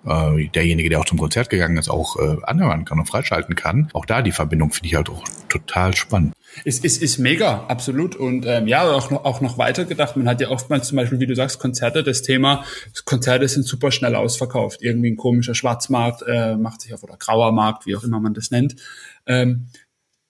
äh, 0.05 0.48
derjenige, 0.48 0.89
der 0.89 1.00
auch 1.00 1.05
zum 1.05 1.20
Konzert 1.20 1.50
gegangen 1.50 1.77
ist, 1.77 1.89
auch 1.89 2.17
äh, 2.17 2.38
anhören 2.43 2.86
kann 2.86 3.00
und 3.00 3.05
freischalten 3.05 3.55
kann. 3.55 3.89
Auch 3.93 4.05
da 4.05 4.22
die 4.22 4.31
Verbindung 4.31 4.72
finde 4.72 4.88
ich 4.88 4.96
halt 4.96 5.10
auch 5.10 5.24
total 5.50 5.96
spannend. 5.96 6.34
Ist, 6.63 6.84
ist, 6.84 7.01
ist 7.01 7.17
mega, 7.17 7.65
absolut. 7.67 8.15
Und 8.15 8.46
ähm, 8.46 8.67
ja, 8.67 8.84
auch 8.84 9.10
noch, 9.10 9.25
auch 9.25 9.41
noch 9.41 9.58
weiter 9.58 9.86
gedacht. 9.86 10.17
Man 10.17 10.27
hat 10.27 10.41
ja 10.41 10.50
oftmals 10.50 10.88
zum 10.88 10.98
Beispiel, 10.98 11.20
wie 11.20 11.27
du 11.27 11.36
sagst, 11.36 11.60
Konzerte, 11.60 12.03
das 12.03 12.22
Thema, 12.22 12.65
Konzerte 13.05 13.48
sind 13.48 13.65
super 13.65 13.91
schnell 13.91 14.15
ausverkauft. 14.15 14.81
Irgendwie 14.81 15.12
ein 15.12 15.17
komischer 15.17 15.55
Schwarzmarkt 15.55 16.24
äh, 16.27 16.55
macht 16.55 16.81
sich 16.81 16.93
auf 16.93 17.03
oder 17.03 17.17
grauer 17.17 17.51
Markt, 17.51 17.86
wie 17.86 17.96
auch 17.96 18.03
immer 18.03 18.20
man 18.20 18.34
das 18.34 18.51
nennt. 18.51 18.75
Ähm, 19.25 19.67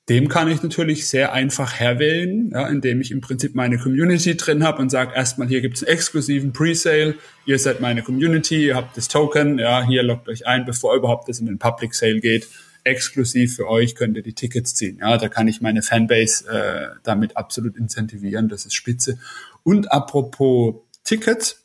dem 0.09 0.27
kann 0.27 0.49
ich 0.49 0.61
natürlich 0.63 1.07
sehr 1.07 1.31
einfach 1.31 1.75
herwählen, 1.75 2.49
ja, 2.51 2.67
indem 2.67 3.01
ich 3.01 3.11
im 3.11 3.21
Prinzip 3.21 3.55
meine 3.55 3.77
Community 3.77 4.35
drin 4.35 4.63
habe 4.63 4.81
und 4.81 4.89
sage, 4.89 5.15
erstmal 5.15 5.47
hier 5.47 5.61
gibt 5.61 5.77
es 5.77 5.83
einen 5.83 5.93
exklusiven 5.93 6.53
Presale, 6.53 7.15
ihr 7.45 7.59
seid 7.59 7.81
meine 7.81 8.01
Community, 8.01 8.65
ihr 8.65 8.75
habt 8.75 8.97
das 8.97 9.07
Token, 9.07 9.59
ja, 9.59 9.85
hier 9.85 10.03
loggt 10.03 10.27
euch 10.27 10.47
ein, 10.47 10.65
bevor 10.65 10.95
überhaupt 10.95 11.29
das 11.29 11.39
in 11.39 11.45
den 11.45 11.59
Public 11.59 11.93
Sale 11.93 12.19
geht. 12.19 12.47
Exklusiv 12.83 13.55
für 13.55 13.67
euch 13.67 13.95
könnt 13.95 14.17
ihr 14.17 14.23
die 14.23 14.33
Tickets 14.33 14.75
ziehen. 14.75 14.99
Ja, 14.99 15.17
da 15.17 15.29
kann 15.29 15.47
ich 15.47 15.61
meine 15.61 15.81
Fanbase 15.81 16.47
äh, 16.49 16.95
damit 17.03 17.37
absolut 17.37 17.77
incentivieren, 17.77 18.49
das 18.49 18.65
ist 18.65 18.73
spitze. 18.73 19.19
Und 19.63 19.91
apropos 19.91 20.75
Tickets, 21.03 21.61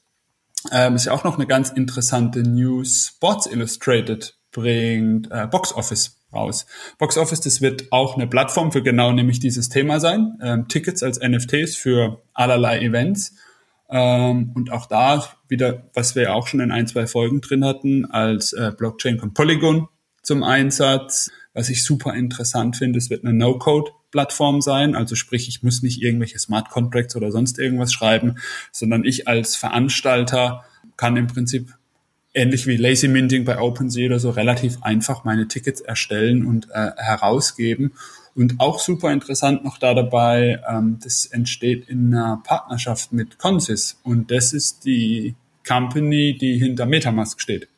ähm, 0.72 0.96
ist 0.96 1.06
ja 1.06 1.12
auch 1.12 1.24
noch 1.24 1.36
eine 1.36 1.46
ganz 1.46 1.70
interessante 1.70 2.42
News. 2.42 3.12
Sports 3.14 3.46
Illustrated 3.46 4.36
bringt 4.52 5.30
äh, 5.30 5.46
Box 5.46 5.72
Office 5.72 6.18
raus. 6.32 6.66
Box 6.98 7.16
Office, 7.16 7.40
das 7.40 7.60
wird 7.60 7.92
auch 7.92 8.16
eine 8.16 8.26
Plattform 8.26 8.72
für 8.72 8.82
genau 8.82 9.12
nämlich 9.12 9.38
dieses 9.38 9.68
Thema 9.68 10.00
sein. 10.00 10.38
Ähm, 10.42 10.68
Tickets 10.68 11.02
als 11.02 11.20
NFTs 11.20 11.76
für 11.76 12.22
allerlei 12.34 12.80
Events. 12.80 13.34
Ähm, 13.88 14.52
und 14.54 14.72
auch 14.72 14.86
da 14.86 15.24
wieder, 15.48 15.84
was 15.94 16.16
wir 16.16 16.24
ja 16.24 16.32
auch 16.32 16.48
schon 16.48 16.60
in 16.60 16.72
ein, 16.72 16.88
zwei 16.88 17.06
Folgen 17.06 17.40
drin 17.40 17.64
hatten, 17.64 18.04
als 18.06 18.52
äh, 18.52 18.72
Blockchain 18.76 19.18
kommt 19.18 19.34
Polygon 19.34 19.88
zum 20.26 20.42
Einsatz. 20.42 21.30
Was 21.54 21.70
ich 21.70 21.84
super 21.84 22.12
interessant 22.12 22.76
finde, 22.76 22.98
es 22.98 23.08
wird 23.08 23.24
eine 23.24 23.32
No-Code-Plattform 23.32 24.60
sein. 24.60 24.94
Also 24.94 25.14
sprich, 25.14 25.48
ich 25.48 25.62
muss 25.62 25.82
nicht 25.82 26.02
irgendwelche 26.02 26.38
Smart 26.38 26.68
Contracts 26.68 27.16
oder 27.16 27.32
sonst 27.32 27.58
irgendwas 27.58 27.94
schreiben, 27.94 28.34
sondern 28.72 29.04
ich 29.04 29.26
als 29.26 29.56
Veranstalter 29.56 30.64
kann 30.98 31.16
im 31.16 31.28
Prinzip 31.28 31.72
ähnlich 32.34 32.66
wie 32.66 32.76
Lazy 32.76 33.08
Minting 33.08 33.46
bei 33.46 33.58
OpenSea 33.58 34.06
oder 34.06 34.18
so 34.18 34.28
relativ 34.28 34.82
einfach 34.82 35.24
meine 35.24 35.48
Tickets 35.48 35.80
erstellen 35.80 36.44
und 36.44 36.68
äh, 36.72 36.90
herausgeben. 36.96 37.92
Und 38.34 38.56
auch 38.58 38.80
super 38.80 39.12
interessant 39.12 39.64
noch 39.64 39.78
da 39.78 39.94
dabei, 39.94 40.60
ähm, 40.68 40.98
das 41.02 41.24
entsteht 41.24 41.88
in 41.88 42.14
einer 42.14 42.42
Partnerschaft 42.44 43.12
mit 43.14 43.38
Consys. 43.38 43.98
Und 44.02 44.30
das 44.30 44.52
ist 44.52 44.84
die 44.84 45.36
Company, 45.66 46.36
die 46.36 46.58
hinter 46.58 46.84
Metamask 46.84 47.40
steht. 47.40 47.68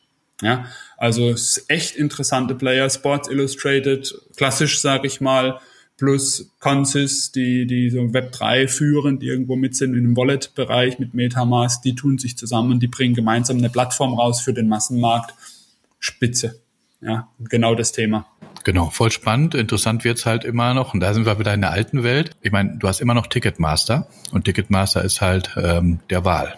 Ja, 0.41 0.65
also 0.97 1.35
echt 1.67 1.95
interessante 1.95 2.55
Player, 2.55 2.89
Sports 2.89 3.29
Illustrated, 3.29 4.13
klassisch 4.37 4.79
sage 4.79 5.07
ich 5.07 5.19
mal, 5.19 5.59
plus 5.97 6.49
Consys, 6.59 7.33
die, 7.33 7.67
die 7.67 7.89
so 7.89 7.99
Web3 7.99 8.69
führend 8.69 9.21
irgendwo 9.21 9.57
mit 9.57 9.75
sind 9.75 9.95
in 9.95 10.03
dem 10.03 10.17
Wallet-Bereich 10.17 10.97
mit 10.97 11.13
Metamask, 11.13 11.81
die 11.81 11.93
tun 11.93 12.17
sich 12.17 12.37
zusammen 12.37 12.79
die 12.79 12.87
bringen 12.87 13.15
gemeinsam 13.15 13.57
eine 13.57 13.69
Plattform 13.69 14.13
raus 14.13 14.39
für 14.39 14.53
den 14.53 14.69
Massenmarkt. 14.69 15.33
Spitze. 15.99 16.61
Ja, 17.01 17.29
genau 17.39 17.75
das 17.75 17.91
Thema. 17.91 18.25
Genau, 18.65 18.89
voll 18.89 19.09
spannend. 19.09 19.55
Interessant 19.55 20.03
wird's 20.03 20.25
halt 20.25 20.43
immer 20.43 20.73
noch. 20.73 20.93
Und 20.93 20.99
da 20.99 21.13
sind 21.13 21.25
wir 21.25 21.39
wieder 21.39 21.53
in 21.53 21.61
der 21.61 21.71
alten 21.71 22.03
Welt. 22.03 22.31
Ich 22.41 22.51
meine, 22.51 22.77
du 22.77 22.87
hast 22.87 22.99
immer 22.99 23.13
noch 23.13 23.27
Ticketmaster 23.27 24.07
und 24.31 24.45
Ticketmaster 24.45 25.03
ist 25.03 25.21
halt 25.21 25.55
ähm, 25.57 25.99
der 26.09 26.25
Wahl. 26.25 26.55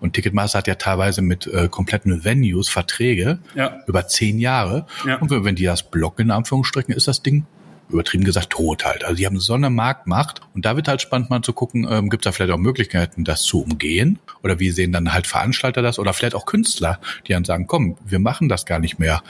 Und 0.00 0.14
Ticketmaster 0.14 0.58
hat 0.58 0.68
ja 0.68 0.76
teilweise 0.76 1.20
mit 1.20 1.46
äh, 1.46 1.68
kompletten 1.68 2.24
Venues 2.24 2.68
Verträge 2.68 3.40
ja. 3.54 3.80
über 3.86 4.06
zehn 4.06 4.38
Jahre. 4.38 4.86
Ja. 5.04 5.16
Und 5.16 5.30
wenn 5.30 5.56
die 5.56 5.64
das 5.64 5.82
blocken, 5.82 6.26
in 6.26 6.30
Anführungsstrichen, 6.30 6.94
ist 6.94 7.08
das 7.08 7.22
Ding 7.22 7.44
übertrieben 7.90 8.24
gesagt 8.24 8.50
tot 8.50 8.84
halt. 8.84 9.04
Also 9.04 9.16
die 9.16 9.26
haben 9.26 9.38
so 9.38 9.52
eine 9.52 9.68
Marktmacht 9.68 10.40
und 10.54 10.64
da 10.64 10.76
wird 10.76 10.88
halt 10.88 11.02
spannend 11.02 11.28
mal 11.28 11.42
zu 11.42 11.52
gucken, 11.52 11.86
ähm, 11.90 12.08
gibt 12.08 12.24
es 12.24 12.30
da 12.30 12.32
vielleicht 12.32 12.52
auch 12.52 12.58
Möglichkeiten, 12.58 13.24
das 13.24 13.42
zu 13.42 13.62
umgehen 13.62 14.18
oder 14.42 14.58
wie 14.58 14.70
sehen 14.70 14.92
dann 14.92 15.12
halt 15.12 15.26
Veranstalter 15.26 15.82
das 15.82 15.98
oder 15.98 16.14
vielleicht 16.14 16.34
auch 16.34 16.46
Künstler, 16.46 17.00
die 17.26 17.32
dann 17.32 17.44
sagen, 17.44 17.66
komm, 17.66 17.98
wir 18.04 18.18
machen 18.18 18.48
das 18.48 18.64
gar 18.64 18.78
nicht 18.78 18.98
mehr 18.98 19.22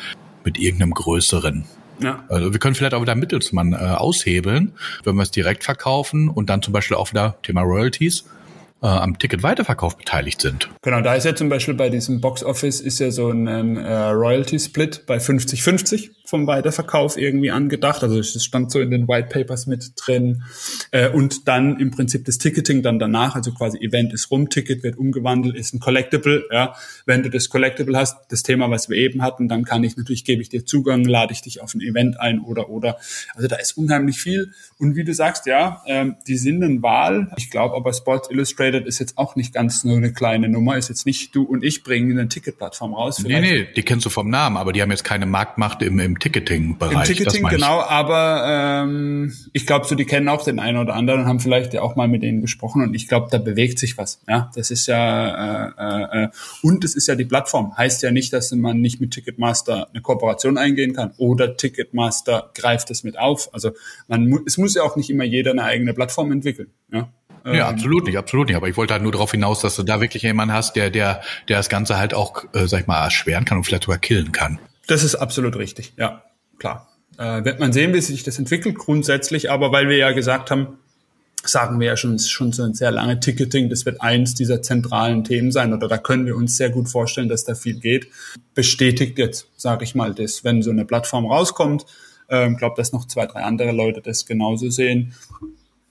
mit 0.44 0.58
irgendeinem 0.58 0.92
größeren. 0.92 1.64
Ja. 2.00 2.24
Also 2.28 2.52
wir 2.52 2.58
können 2.58 2.74
vielleicht 2.74 2.94
auch 2.94 3.02
wieder 3.02 3.14
Mittelsmann 3.14 3.72
äh, 3.72 3.76
aushebeln, 3.76 4.72
wenn 5.04 5.14
wir 5.16 5.22
es 5.22 5.30
direkt 5.30 5.64
verkaufen 5.64 6.28
und 6.28 6.50
dann 6.50 6.62
zum 6.62 6.72
Beispiel 6.72 6.96
auch 6.96 7.10
wieder 7.10 7.36
Thema 7.42 7.62
Royalties 7.62 8.24
äh, 8.82 8.86
am 8.86 9.18
Ticket-Weiterverkauf 9.18 9.96
beteiligt 9.96 10.40
sind. 10.40 10.68
Genau, 10.82 11.00
da 11.00 11.14
ist 11.14 11.24
ja 11.24 11.34
zum 11.34 11.48
Beispiel 11.48 11.74
bei 11.74 11.88
diesem 11.88 12.20
Box 12.20 12.42
Office 12.42 12.80
ist 12.80 12.98
ja 12.98 13.10
so 13.10 13.30
ein 13.30 13.46
äh, 13.76 13.92
Royalty-Split 14.10 15.06
bei 15.06 15.18
50-50 15.18 16.10
vom 16.24 16.46
Weiterverkauf 16.46 17.18
irgendwie 17.18 17.50
angedacht. 17.50 18.02
Also 18.02 18.18
es 18.18 18.42
stand 18.42 18.72
so 18.72 18.80
in 18.80 18.90
den 18.90 19.06
White 19.06 19.28
Papers 19.28 19.66
mit 19.66 19.92
drin. 19.96 20.44
Äh, 20.90 21.10
und 21.10 21.46
dann 21.46 21.78
im 21.78 21.90
Prinzip 21.90 22.24
das 22.24 22.38
Ticketing 22.38 22.82
dann 22.82 22.98
danach, 22.98 23.34
also 23.34 23.52
quasi 23.52 23.76
Event 23.78 24.14
ist 24.14 24.30
rum, 24.30 24.48
Ticket 24.48 24.82
wird 24.82 24.96
umgewandelt, 24.96 25.56
ist 25.56 25.74
ein 25.74 25.78
Collectible. 25.80 26.44
Ja, 26.50 26.74
wenn 27.04 27.22
du 27.22 27.28
das 27.28 27.50
Collectible 27.50 27.96
hast, 27.98 28.16
das 28.30 28.42
Thema, 28.42 28.70
was 28.70 28.88
wir 28.88 28.96
eben 28.96 29.20
hatten, 29.20 29.46
dann 29.46 29.64
kann 29.64 29.84
ich 29.84 29.98
natürlich 29.98 30.24
gebe 30.24 30.40
ich 30.40 30.48
dir 30.48 30.64
Zugang, 30.64 31.04
lade 31.04 31.34
ich 31.34 31.42
dich 31.42 31.60
auf 31.60 31.74
ein 31.74 31.82
Event 31.82 32.18
ein 32.18 32.40
oder 32.40 32.70
oder. 32.70 32.96
Also 33.34 33.46
da 33.46 33.56
ist 33.56 33.76
unheimlich 33.76 34.16
viel. 34.18 34.52
Und 34.78 34.96
wie 34.96 35.04
du 35.04 35.12
sagst, 35.12 35.44
ja, 35.44 35.82
ähm, 35.86 36.16
die 36.26 36.38
sind 36.38 36.64
eine 36.64 36.82
Wahl. 36.82 37.30
Ich 37.36 37.50
glaube, 37.50 37.76
aber 37.76 37.92
Sports 37.92 38.30
Illustrated 38.30 38.71
ist 38.78 38.98
jetzt 38.98 39.18
auch 39.18 39.36
nicht 39.36 39.54
ganz 39.54 39.84
nur 39.84 39.96
eine 39.96 40.12
kleine 40.12 40.48
Nummer. 40.48 40.76
Ist 40.76 40.88
jetzt 40.88 41.06
nicht 41.06 41.34
du 41.34 41.42
und 41.42 41.64
ich 41.64 41.82
bringen 41.82 42.18
eine 42.18 42.28
Ticketplattform 42.28 42.94
raus. 42.94 43.18
Vielleicht. 43.22 43.42
Nee, 43.42 43.62
nee, 43.62 43.68
die 43.74 43.82
kennst 43.82 44.06
du 44.06 44.10
vom 44.10 44.30
Namen, 44.30 44.56
aber 44.56 44.72
die 44.72 44.82
haben 44.82 44.90
jetzt 44.90 45.04
keine 45.04 45.26
Marktmacht 45.26 45.82
im, 45.82 45.98
im 45.98 46.18
Ticketing-Bereich. 46.18 47.10
Im 47.10 47.16
Ticketing, 47.16 47.44
genau, 47.48 47.80
aber 47.80 48.82
ähm, 48.84 49.32
ich 49.52 49.66
glaube, 49.66 49.86
so 49.86 49.94
die 49.94 50.04
kennen 50.04 50.28
auch 50.28 50.44
den 50.44 50.58
einen 50.58 50.78
oder 50.78 50.94
anderen 50.94 51.20
und 51.22 51.26
haben 51.26 51.40
vielleicht 51.40 51.74
ja 51.74 51.82
auch 51.82 51.96
mal 51.96 52.08
mit 52.08 52.22
denen 52.22 52.40
gesprochen 52.40 52.82
und 52.82 52.94
ich 52.94 53.08
glaube, 53.08 53.28
da 53.30 53.38
bewegt 53.38 53.78
sich 53.78 53.98
was. 53.98 54.20
Ja, 54.28 54.50
das 54.54 54.70
ist 54.70 54.86
ja 54.86 55.68
äh, 55.68 56.24
äh, 56.24 56.28
und 56.62 56.84
es 56.84 56.94
ist 56.94 57.06
ja 57.06 57.14
die 57.14 57.24
Plattform. 57.24 57.76
Heißt 57.76 58.02
ja 58.02 58.10
nicht, 58.10 58.32
dass 58.32 58.52
man 58.52 58.80
nicht 58.80 59.00
mit 59.00 59.12
Ticketmaster 59.12 59.88
eine 59.90 60.02
Kooperation 60.02 60.58
eingehen 60.58 60.94
kann 60.94 61.12
oder 61.18 61.56
Ticketmaster 61.56 62.50
greift 62.54 62.90
es 62.90 63.04
mit 63.04 63.18
auf. 63.18 63.52
Also 63.52 63.72
man 64.08 64.28
mu 64.28 64.38
es 64.46 64.58
muss 64.58 64.74
ja 64.74 64.82
auch 64.82 64.96
nicht 64.96 65.10
immer 65.10 65.24
jeder 65.24 65.52
eine 65.52 65.64
eigene 65.64 65.94
Plattform 65.94 66.32
entwickeln. 66.32 66.68
Ja. 66.92 67.08
Ja, 67.44 67.52
ähm, 67.52 67.60
absolut 67.62 68.06
nicht, 68.06 68.16
absolut 68.16 68.48
nicht. 68.48 68.56
Aber 68.56 68.68
ich 68.68 68.76
wollte 68.76 68.94
halt 68.94 69.02
nur 69.02 69.12
darauf 69.12 69.30
hinaus, 69.30 69.60
dass 69.60 69.76
du 69.76 69.82
da 69.82 70.00
wirklich 70.00 70.22
jemanden 70.22 70.54
hast, 70.54 70.76
der, 70.76 70.90
der, 70.90 71.22
der 71.48 71.58
das 71.58 71.68
Ganze 71.68 71.98
halt 71.98 72.14
auch, 72.14 72.44
äh, 72.54 72.66
sag 72.66 72.82
ich 72.82 72.86
mal, 72.86 73.04
erschweren 73.04 73.44
kann 73.44 73.58
und 73.58 73.64
vielleicht 73.64 73.84
sogar 73.84 73.98
killen 73.98 74.32
kann. 74.32 74.58
Das 74.86 75.02
ist 75.02 75.14
absolut 75.14 75.56
richtig, 75.56 75.92
ja, 75.96 76.22
klar. 76.58 76.88
Äh, 77.18 77.44
wird 77.44 77.60
man 77.60 77.72
sehen, 77.72 77.92
wie 77.94 78.00
sich 78.00 78.22
das 78.22 78.38
entwickelt 78.38 78.76
grundsätzlich, 78.76 79.50
aber 79.50 79.70
weil 79.72 79.88
wir 79.88 79.96
ja 79.96 80.12
gesagt 80.12 80.50
haben, 80.50 80.78
sagen 81.44 81.80
wir 81.80 81.88
ja 81.88 81.96
schon, 81.96 82.18
schon 82.18 82.52
so 82.52 82.62
ein 82.62 82.74
sehr 82.74 82.90
lange 82.90 83.18
Ticketing, 83.18 83.68
das 83.68 83.84
wird 83.84 84.00
eins 84.00 84.34
dieser 84.34 84.62
zentralen 84.62 85.24
Themen 85.24 85.50
sein 85.50 85.72
oder 85.72 85.88
da 85.88 85.98
können 85.98 86.26
wir 86.26 86.36
uns 86.36 86.56
sehr 86.56 86.70
gut 86.70 86.88
vorstellen, 86.88 87.28
dass 87.28 87.44
da 87.44 87.54
viel 87.54 87.80
geht. 87.80 88.08
Bestätigt 88.54 89.18
jetzt, 89.18 89.48
sage 89.56 89.84
ich 89.84 89.94
mal, 89.94 90.14
das, 90.14 90.44
wenn 90.44 90.62
so 90.62 90.70
eine 90.70 90.84
Plattform 90.84 91.26
rauskommt, 91.26 91.84
ich 92.28 92.38
ähm, 92.38 92.56
glaube, 92.56 92.76
dass 92.76 92.92
noch 92.92 93.06
zwei, 93.06 93.26
drei 93.26 93.42
andere 93.42 93.72
Leute 93.72 94.00
das 94.00 94.24
genauso 94.24 94.70
sehen. 94.70 95.14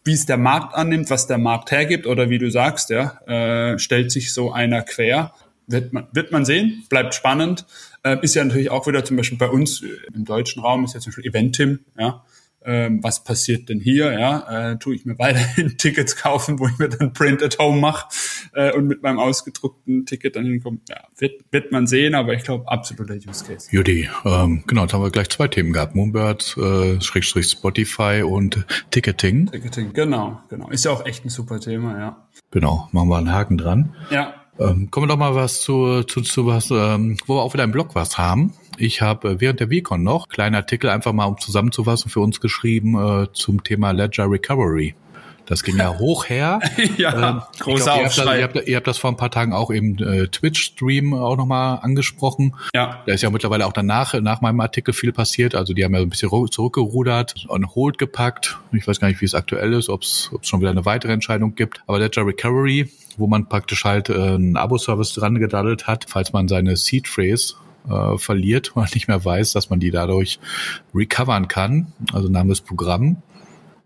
Wie 0.03 0.13
es 0.13 0.25
der 0.25 0.37
Markt 0.37 0.73
annimmt, 0.75 1.09
was 1.09 1.27
der 1.27 1.37
Markt 1.37 1.71
hergibt 1.71 2.07
oder 2.07 2.29
wie 2.29 2.39
du 2.39 2.49
sagst, 2.49 2.89
ja, 2.89 3.19
äh, 3.27 3.77
stellt 3.77 4.11
sich 4.11 4.33
so 4.33 4.51
einer 4.51 4.81
quer. 4.81 5.33
Wird 5.67 5.93
man, 5.93 6.07
wird 6.11 6.31
man 6.31 6.43
sehen, 6.43 6.83
bleibt 6.89 7.13
spannend. 7.13 7.65
Äh, 8.03 8.17
ist 8.21 8.33
ja 8.35 8.43
natürlich 8.43 8.71
auch 8.71 8.87
wieder 8.87 9.05
zum 9.05 9.17
Beispiel 9.17 9.37
bei 9.37 9.47
uns 9.47 9.83
äh, 9.83 9.87
im 10.13 10.25
deutschen 10.25 10.61
Raum 10.61 10.83
ist 10.83 10.95
ja 10.95 10.99
zum 10.99 11.11
Beispiel 11.11 11.29
Eventim, 11.29 11.79
ja. 11.97 12.23
Ähm, 12.63 13.03
was 13.03 13.23
passiert 13.23 13.69
denn 13.69 13.79
hier? 13.79 14.11
Ja, 14.13 14.71
äh, 14.71 14.77
tue 14.77 14.95
ich 14.95 15.05
mir 15.05 15.17
weiterhin 15.17 15.75
Tickets 15.77 16.15
kaufen, 16.15 16.59
wo 16.59 16.67
ich 16.67 16.77
mir 16.77 16.89
dann 16.89 17.13
Print 17.13 17.41
at 17.41 17.57
Home 17.57 17.79
mache 17.79 18.07
äh, 18.53 18.71
und 18.73 18.87
mit 18.87 19.01
meinem 19.01 19.19
ausgedruckten 19.19 20.05
Ticket 20.05 20.35
dann 20.35 20.45
hinkomme. 20.45 20.79
Ja, 20.89 21.07
wird, 21.17 21.41
wird 21.51 21.71
man 21.71 21.87
sehen, 21.87 22.13
aber 22.13 22.33
ich 22.33 22.43
glaube 22.43 22.67
absoluter 22.67 23.15
Use 23.15 23.43
Case. 23.45 23.67
Judy, 23.71 24.09
ähm, 24.25 24.63
genau, 24.67 24.83
jetzt 24.83 24.93
haben 24.93 25.01
wir 25.01 25.09
gleich 25.09 25.29
zwei 25.29 25.47
Themen 25.47 25.73
gehabt: 25.73 25.95
Moonbird, 25.95 26.55
äh, 26.57 27.01
Schrägstrich 27.01 27.49
Spotify 27.49 28.23
und 28.23 28.65
Ticketing. 28.91 29.49
Ticketing, 29.51 29.93
genau, 29.93 30.41
genau, 30.49 30.69
ist 30.69 30.85
ja 30.85 30.91
auch 30.91 31.05
echt 31.05 31.25
ein 31.25 31.29
super 31.29 31.59
Thema, 31.59 31.97
ja. 31.97 32.27
Genau, 32.51 32.89
machen 32.91 33.09
wir 33.09 33.17
einen 33.17 33.31
Haken 33.31 33.57
dran. 33.57 33.95
Ja. 34.09 34.40
Ähm, 34.59 34.91
kommen 34.91 35.05
wir 35.05 35.13
doch 35.13 35.17
mal 35.17 35.35
was 35.35 35.61
zu, 35.61 36.03
zu, 36.03 36.21
zu 36.21 36.45
was, 36.45 36.71
ähm, 36.71 37.17
wo 37.25 37.35
wir 37.35 37.41
auch 37.41 37.53
wieder 37.53 37.63
im 37.63 37.71
Blog 37.71 37.95
was 37.95 38.17
haben. 38.17 38.53
Ich 38.77 39.01
habe 39.01 39.29
äh, 39.29 39.41
während 39.41 39.59
der 39.59 39.69
VCon 39.69 40.03
noch 40.03 40.27
kleinen 40.29 40.55
Artikel 40.55 40.89
einfach 40.89 41.13
mal 41.13 41.25
um 41.25 41.37
zusammenzufassen 41.37 42.09
für 42.09 42.19
uns 42.19 42.41
geschrieben 42.41 42.95
äh, 42.95 43.27
zum 43.33 43.63
Thema 43.63 43.91
Ledger 43.91 44.29
Recovery. 44.29 44.95
Das 45.45 45.63
ging 45.63 45.77
ja 45.77 45.97
hoch 45.97 46.29
her. 46.29 46.59
ja, 46.97 47.29
ähm, 47.29 47.41
großer 47.59 47.83
glaub, 47.83 47.97
ihr, 47.97 48.05
habt 48.05 48.17
das, 48.17 48.25
ihr, 48.25 48.43
habt, 48.43 48.67
ihr 48.67 48.75
habt 48.77 48.87
das 48.87 48.97
vor 48.97 49.11
ein 49.11 49.17
paar 49.17 49.31
Tagen 49.31 49.53
auch 49.53 49.69
im 49.69 49.97
äh, 49.97 50.27
Twitch-Stream 50.27 51.13
auch 51.13 51.35
nochmal 51.35 51.79
angesprochen. 51.81 52.55
Ja. 52.73 53.01
Da 53.05 53.13
ist 53.13 53.21
ja 53.21 53.29
mittlerweile 53.29 53.65
auch 53.65 53.73
danach, 53.73 54.13
nach 54.21 54.41
meinem 54.41 54.59
Artikel 54.59 54.93
viel 54.93 55.11
passiert. 55.11 55.55
Also 55.55 55.73
die 55.73 55.83
haben 55.83 55.93
ja 55.93 56.01
ein 56.01 56.09
bisschen 56.09 56.29
zurückgerudert, 56.49 57.45
on 57.49 57.67
hold 57.75 57.97
gepackt. 57.97 58.59
Ich 58.71 58.87
weiß 58.87 58.99
gar 58.99 59.07
nicht, 59.07 59.21
wie 59.21 59.25
es 59.25 59.35
aktuell 59.35 59.73
ist, 59.73 59.89
ob 59.89 60.03
es 60.03 60.31
schon 60.41 60.61
wieder 60.61 60.69
eine 60.69 60.85
weitere 60.85 61.11
Entscheidung 61.11 61.55
gibt. 61.55 61.81
Aber 61.87 61.99
Ledger 61.99 62.25
Recovery, 62.25 62.89
wo 63.17 63.27
man 63.27 63.49
praktisch 63.49 63.83
halt 63.83 64.09
äh, 64.09 64.13
einen 64.13 64.57
Abo-Service 64.57 65.13
dran 65.13 65.35
gedaddelt 65.35 65.87
hat, 65.87 66.05
falls 66.07 66.33
man 66.33 66.47
seine 66.47 66.77
Seed 66.77 67.07
Phrase 67.07 67.55
äh, 67.89 68.17
verliert 68.17 68.75
oder 68.75 68.87
nicht 68.93 69.07
mehr 69.07 69.23
weiß, 69.23 69.53
dass 69.53 69.69
man 69.69 69.79
die 69.79 69.91
dadurch 69.91 70.39
recovern 70.93 71.47
kann, 71.47 71.93
also 72.13 72.29
Name 72.29 72.49
des 72.49 72.61
Programm. 72.61 73.17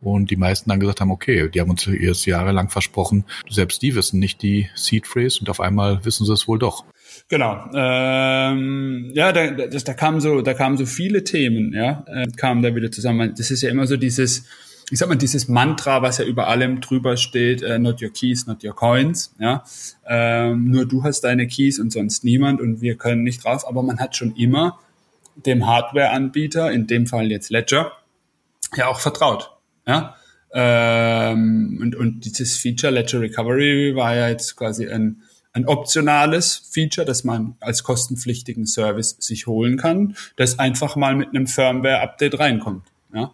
Und 0.06 0.30
die 0.30 0.36
meisten 0.36 0.70
dann 0.70 0.80
gesagt 0.80 1.02
haben, 1.02 1.10
okay, 1.10 1.50
die 1.50 1.60
haben 1.60 1.72
uns 1.72 1.88
erst 1.88 2.28
jahrelang 2.28 2.70
versprochen, 2.70 3.26
selbst 3.50 3.82
die 3.82 3.96
wissen 3.96 4.20
nicht 4.20 4.44
die 4.44 4.70
Seed 4.76 5.08
Phrase 5.08 5.40
und 5.40 5.50
auf 5.50 5.60
einmal 5.60 6.06
wissen 6.06 6.26
sie 6.26 6.34
es 6.34 6.48
wohl 6.48 6.60
doch. 6.60 6.86
Genau. 7.28 7.66
Ähm, 7.74 9.10
ja, 9.14 9.32
da, 9.32 9.50
das, 9.52 9.84
da 9.84 9.94
kamen 9.96 10.22
so, 10.22 10.42
da 10.42 10.54
kamen 10.54 10.78
so 10.78 10.86
viele 10.86 11.24
Themen, 11.24 11.74
ja, 11.74 12.06
äh, 12.08 12.28
kamen 12.38 12.62
da 12.62 12.76
wieder 12.76 12.92
zusammen. 12.92 13.34
Das 13.36 13.50
ist 13.50 13.64
ja 13.64 13.70
immer 13.72 13.88
so 13.88 13.98
dieses, 13.98 14.46
ich 14.92 15.00
sag 15.00 15.10
mal, 15.10 15.16
dieses 15.16 15.48
Mantra, 15.48 16.04
was 16.04 16.20
ja 16.20 16.26
über 16.26 16.48
allem 16.50 16.82
drüber 16.82 17.18
steht, 17.18 17.64
äh, 17.64 17.80
not 17.80 18.00
your 18.02 18.12
keys, 18.12 18.46
not 18.46 18.64
your 18.64 18.76
coins, 18.76 19.34
ja. 19.40 19.64
Ähm, 20.06 20.70
nur 20.70 20.86
du 20.86 21.04
hast 21.04 21.22
deine 21.22 21.48
Keys 21.48 21.80
und 21.80 21.92
sonst 21.92 22.24
niemand 22.24 22.62
und 22.62 22.82
wir 22.82 22.96
können 22.96 23.24
nicht 23.24 23.44
drauf, 23.44 23.68
aber 23.68 23.82
man 23.82 24.00
hat 24.00 24.16
schon 24.16 24.36
immer 24.36 24.80
dem 25.36 25.66
Hardware-Anbieter, 25.66 26.72
in 26.72 26.86
dem 26.86 27.08
Fall 27.08 27.32
jetzt 27.32 27.50
Ledger, 27.50 27.92
ja 28.76 28.88
auch 28.88 29.00
vertraut. 29.00 29.55
Ja? 29.88 30.16
Ähm, 30.54 31.80
und, 31.82 31.96
und 31.96 32.22
dieses 32.22 32.58
Feature 32.58 32.94
Ledger 32.94 33.20
Recovery 33.20 33.96
war 33.96 34.16
ja 34.16 34.30
jetzt 34.30 34.56
quasi 34.56 34.88
ein, 34.88 35.22
ein 35.52 35.66
optionales 35.66 36.70
Feature, 36.72 37.06
das 37.06 37.24
man 37.24 37.56
als 37.60 37.84
kostenpflichtigen 37.84 38.66
Service 38.66 39.18
sich 39.20 39.48
holen 39.48 39.78
kann, 39.78 40.16
das 40.36 40.60
einfach 40.60 40.96
mal 40.96 41.16
mit 41.16 41.30
einem 41.30 41.48
Firmware-Update 41.48 42.40
reinkommt. 42.40 42.88
Ja? 43.14 43.34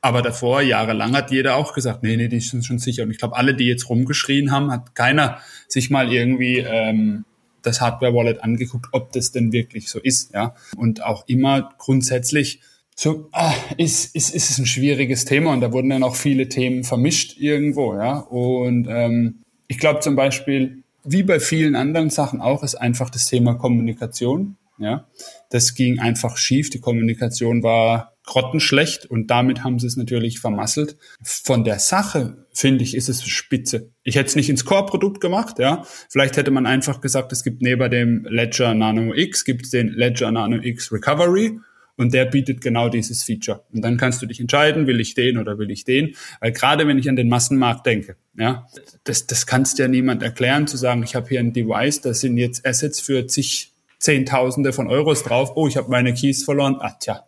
Aber 0.00 0.20
davor, 0.22 0.62
jahrelang, 0.62 1.14
hat 1.14 1.30
jeder 1.30 1.54
auch 1.54 1.74
gesagt, 1.74 2.02
nee, 2.02 2.16
nee, 2.16 2.28
die 2.28 2.40
sind 2.40 2.64
schon 2.64 2.80
sicher. 2.80 3.04
Und 3.04 3.12
ich 3.12 3.18
glaube, 3.18 3.36
alle, 3.36 3.54
die 3.54 3.66
jetzt 3.66 3.88
rumgeschrien 3.88 4.50
haben, 4.50 4.72
hat 4.72 4.96
keiner 4.96 5.38
sich 5.68 5.90
mal 5.90 6.12
irgendwie 6.12 6.58
ähm, 6.58 7.24
das 7.62 7.80
Hardware-Wallet 7.80 8.42
angeguckt, 8.42 8.88
ob 8.90 9.12
das 9.12 9.30
denn 9.30 9.52
wirklich 9.52 9.88
so 9.88 10.00
ist. 10.00 10.34
Ja? 10.34 10.56
Und 10.76 11.04
auch 11.04 11.22
immer 11.28 11.70
grundsätzlich 11.78 12.60
so 13.02 13.28
ah, 13.32 13.52
ist, 13.78 14.14
ist, 14.14 14.32
ist 14.32 14.50
es 14.50 14.58
ein 14.58 14.66
schwieriges 14.66 15.24
Thema 15.24 15.52
und 15.52 15.60
da 15.60 15.72
wurden 15.72 15.90
dann 15.90 16.04
auch 16.04 16.14
viele 16.14 16.48
Themen 16.48 16.84
vermischt 16.84 17.36
irgendwo, 17.36 17.94
ja. 17.94 18.18
Und 18.18 18.86
ähm, 18.88 19.42
ich 19.66 19.78
glaube 19.78 19.98
zum 20.00 20.14
Beispiel, 20.14 20.84
wie 21.02 21.24
bei 21.24 21.40
vielen 21.40 21.74
anderen 21.74 22.10
Sachen 22.10 22.40
auch, 22.40 22.62
ist 22.62 22.76
einfach 22.76 23.10
das 23.10 23.26
Thema 23.26 23.54
Kommunikation. 23.54 24.56
Ja, 24.78 25.06
das 25.50 25.74
ging 25.74 25.98
einfach 25.98 26.36
schief. 26.36 26.70
Die 26.70 26.80
Kommunikation 26.80 27.62
war 27.62 28.12
grottenschlecht 28.24 29.06
und 29.06 29.30
damit 29.30 29.64
haben 29.64 29.80
sie 29.80 29.86
es 29.88 29.96
natürlich 29.96 30.38
vermasselt. 30.38 30.96
Von 31.22 31.64
der 31.64 31.80
Sache 31.80 32.46
finde 32.52 32.84
ich, 32.84 32.96
ist 32.96 33.08
es 33.08 33.24
spitze. 33.26 33.90
Ich 34.04 34.14
hätte 34.14 34.28
es 34.28 34.36
nicht 34.36 34.48
ins 34.48 34.64
Core-Produkt 34.64 35.20
gemacht, 35.20 35.58
ja. 35.58 35.84
Vielleicht 36.08 36.36
hätte 36.36 36.52
man 36.52 36.66
einfach 36.66 37.00
gesagt, 37.00 37.32
es 37.32 37.42
gibt 37.42 37.62
neben 37.62 37.90
dem 37.90 38.26
Ledger 38.28 38.74
Nano 38.74 39.12
X 39.12 39.44
gibt 39.44 39.64
es 39.64 39.70
den 39.70 39.88
Ledger 39.88 40.30
Nano 40.30 40.56
X 40.62 40.92
Recovery 40.92 41.58
und 41.96 42.14
der 42.14 42.24
bietet 42.24 42.60
genau 42.60 42.88
dieses 42.88 43.22
Feature. 43.22 43.64
Und 43.72 43.82
dann 43.82 43.96
kannst 43.96 44.22
du 44.22 44.26
dich 44.26 44.40
entscheiden, 44.40 44.86
will 44.86 45.00
ich 45.00 45.14
den 45.14 45.38
oder 45.38 45.58
will 45.58 45.70
ich 45.70 45.84
den? 45.84 46.14
Weil 46.40 46.52
gerade 46.52 46.86
wenn 46.86 46.98
ich 46.98 47.08
an 47.08 47.16
den 47.16 47.28
Massenmarkt 47.28 47.86
denke, 47.86 48.16
ja, 48.36 48.66
das, 49.04 49.26
das 49.26 49.46
kannst 49.46 49.78
ja 49.78 49.88
niemand 49.88 50.22
erklären, 50.22 50.66
zu 50.66 50.76
sagen, 50.76 51.02
ich 51.02 51.14
habe 51.14 51.28
hier 51.28 51.40
ein 51.40 51.52
Device, 51.52 52.00
da 52.00 52.14
sind 52.14 52.38
jetzt 52.38 52.66
Assets 52.66 53.00
für 53.00 53.26
zig 53.26 53.72
Zehntausende 54.02 54.72
von 54.72 54.88
Euros 54.88 55.22
drauf. 55.22 55.52
Oh, 55.54 55.68
ich 55.68 55.76
habe 55.76 55.88
meine 55.88 56.12
Keys 56.12 56.42
verloren. 56.42 56.76
Ah, 56.80 56.96
tja. 56.98 57.24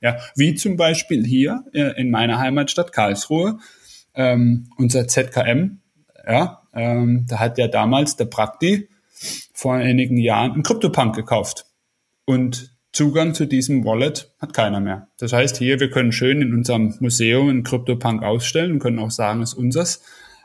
Ja, 0.00 0.18
wie 0.34 0.56
zum 0.56 0.76
Beispiel 0.76 1.24
hier 1.24 1.64
äh, 1.72 1.98
in 2.00 2.10
meiner 2.10 2.38
Heimatstadt 2.38 2.92
Karlsruhe, 2.92 3.58
ähm, 4.14 4.68
unser 4.76 5.06
ZKM, 5.06 5.78
ja, 6.26 6.62
ähm, 6.74 7.26
da 7.28 7.38
hat 7.38 7.58
ja 7.58 7.68
damals 7.68 8.16
der 8.16 8.24
Prakti 8.26 8.88
vor 9.54 9.74
einigen 9.74 10.16
Jahren 10.16 10.52
einen 10.52 10.62
Kryptopunk 10.64 11.14
gekauft. 11.14 11.66
Und 12.24 12.75
Zugang 12.96 13.34
zu 13.34 13.46
diesem 13.46 13.84
Wallet 13.84 14.32
hat 14.40 14.54
keiner 14.54 14.80
mehr. 14.80 15.08
Das 15.18 15.34
heißt, 15.34 15.58
hier, 15.58 15.80
wir 15.80 15.90
können 15.90 16.12
schön 16.12 16.40
in 16.40 16.54
unserem 16.54 16.94
Museum 17.00 17.50
einen 17.50 17.62
CryptoPunk 17.62 18.22
ausstellen 18.22 18.72
und 18.72 18.78
können 18.78 18.98
auch 18.98 19.10
sagen, 19.10 19.42
es 19.42 19.52
ist 19.52 19.58
unseres, 19.58 20.02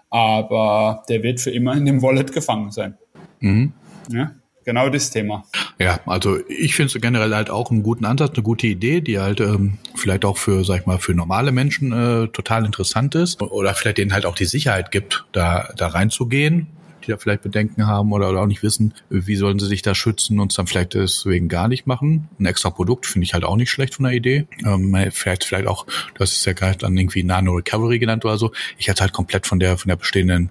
aber 0.10 1.06
der 1.08 1.24
wird 1.24 1.40
für 1.40 1.52
immer 1.52 1.78
in 1.78 1.86
dem 1.86 2.02
Wallet 2.02 2.34
gefangen 2.34 2.72
sein. 2.72 2.98
Mhm. 3.40 3.72
Ja, 4.10 4.32
genau 4.66 4.90
das 4.90 5.12
Thema. 5.12 5.46
Ja, 5.80 6.02
also 6.06 6.40
ich 6.50 6.76
finde 6.76 6.94
es 6.94 7.02
generell 7.02 7.34
halt 7.34 7.50
auch 7.50 7.72
einen 7.72 7.84
guten 7.84 8.04
Ansatz, 8.04 8.34
eine 8.34 8.44
gute 8.44 8.68
Idee, 8.68 9.00
die 9.00 9.18
halt 9.18 9.40
ähm, 9.40 9.78
vielleicht 9.96 10.26
auch 10.26 10.38
für, 10.38 10.66
sag 10.66 10.82
ich 10.82 10.86
mal, 10.86 10.98
für 10.98 11.14
normale 11.14 11.54
Menschen 11.54 11.94
äh, 11.94 12.28
total 12.28 12.66
interessant 12.66 13.16
ist 13.16 13.42
oder 13.42 13.74
vielleicht 13.76 13.98
denen 13.98 14.12
halt 14.12 14.26
auch 14.26 14.36
die 14.36 14.44
Sicherheit 14.44 14.92
gibt, 14.92 15.24
da, 15.32 15.70
da 15.78 15.88
reinzugehen 15.88 16.68
die 17.02 17.12
da 17.12 17.18
vielleicht 17.18 17.42
Bedenken 17.42 17.88
haben 17.88 18.12
oder, 18.12 18.30
oder 18.30 18.42
auch 18.42 18.48
nicht 18.48 18.64
wissen, 18.64 18.94
wie 19.10 19.36
sollen 19.36 19.60
sie 19.60 19.68
sich 19.68 19.82
da 19.82 19.96
schützen 19.96 20.40
und 20.40 20.52
es 20.52 20.56
dann 20.56 20.68
vielleicht 20.68 20.94
deswegen 20.94 21.48
gar 21.48 21.68
nicht 21.68 21.88
machen. 21.88 22.30
Ein 22.40 22.46
extra 22.46 22.70
Produkt 22.70 23.06
finde 23.06 23.26
ich 23.26 23.34
halt 23.34 23.44
auch 23.44 23.56
nicht 23.56 23.72
schlecht 23.72 23.96
von 23.96 24.04
der 24.04 24.14
Idee. 24.14 24.48
Ähm, 24.66 24.96
vielleicht, 25.12 25.44
vielleicht 25.44 25.68
auch, 25.68 25.86
das 26.18 26.32
ist 26.32 26.46
ja 26.46 26.54
gerade 26.54 26.78
dann 26.80 26.98
irgendwie 26.98 27.24
Nano 27.24 27.54
Recovery 27.54 28.00
genannt 28.00 28.26
oder 28.26 28.38
so. 28.38 28.52
Ich 28.78 28.90
hatte 28.90 29.02
halt 29.02 29.14
komplett 29.14 29.48
von 29.48 29.60
der, 29.60 29.78
von 29.78 29.90
der 29.90 29.96
bestehenden 29.96 30.50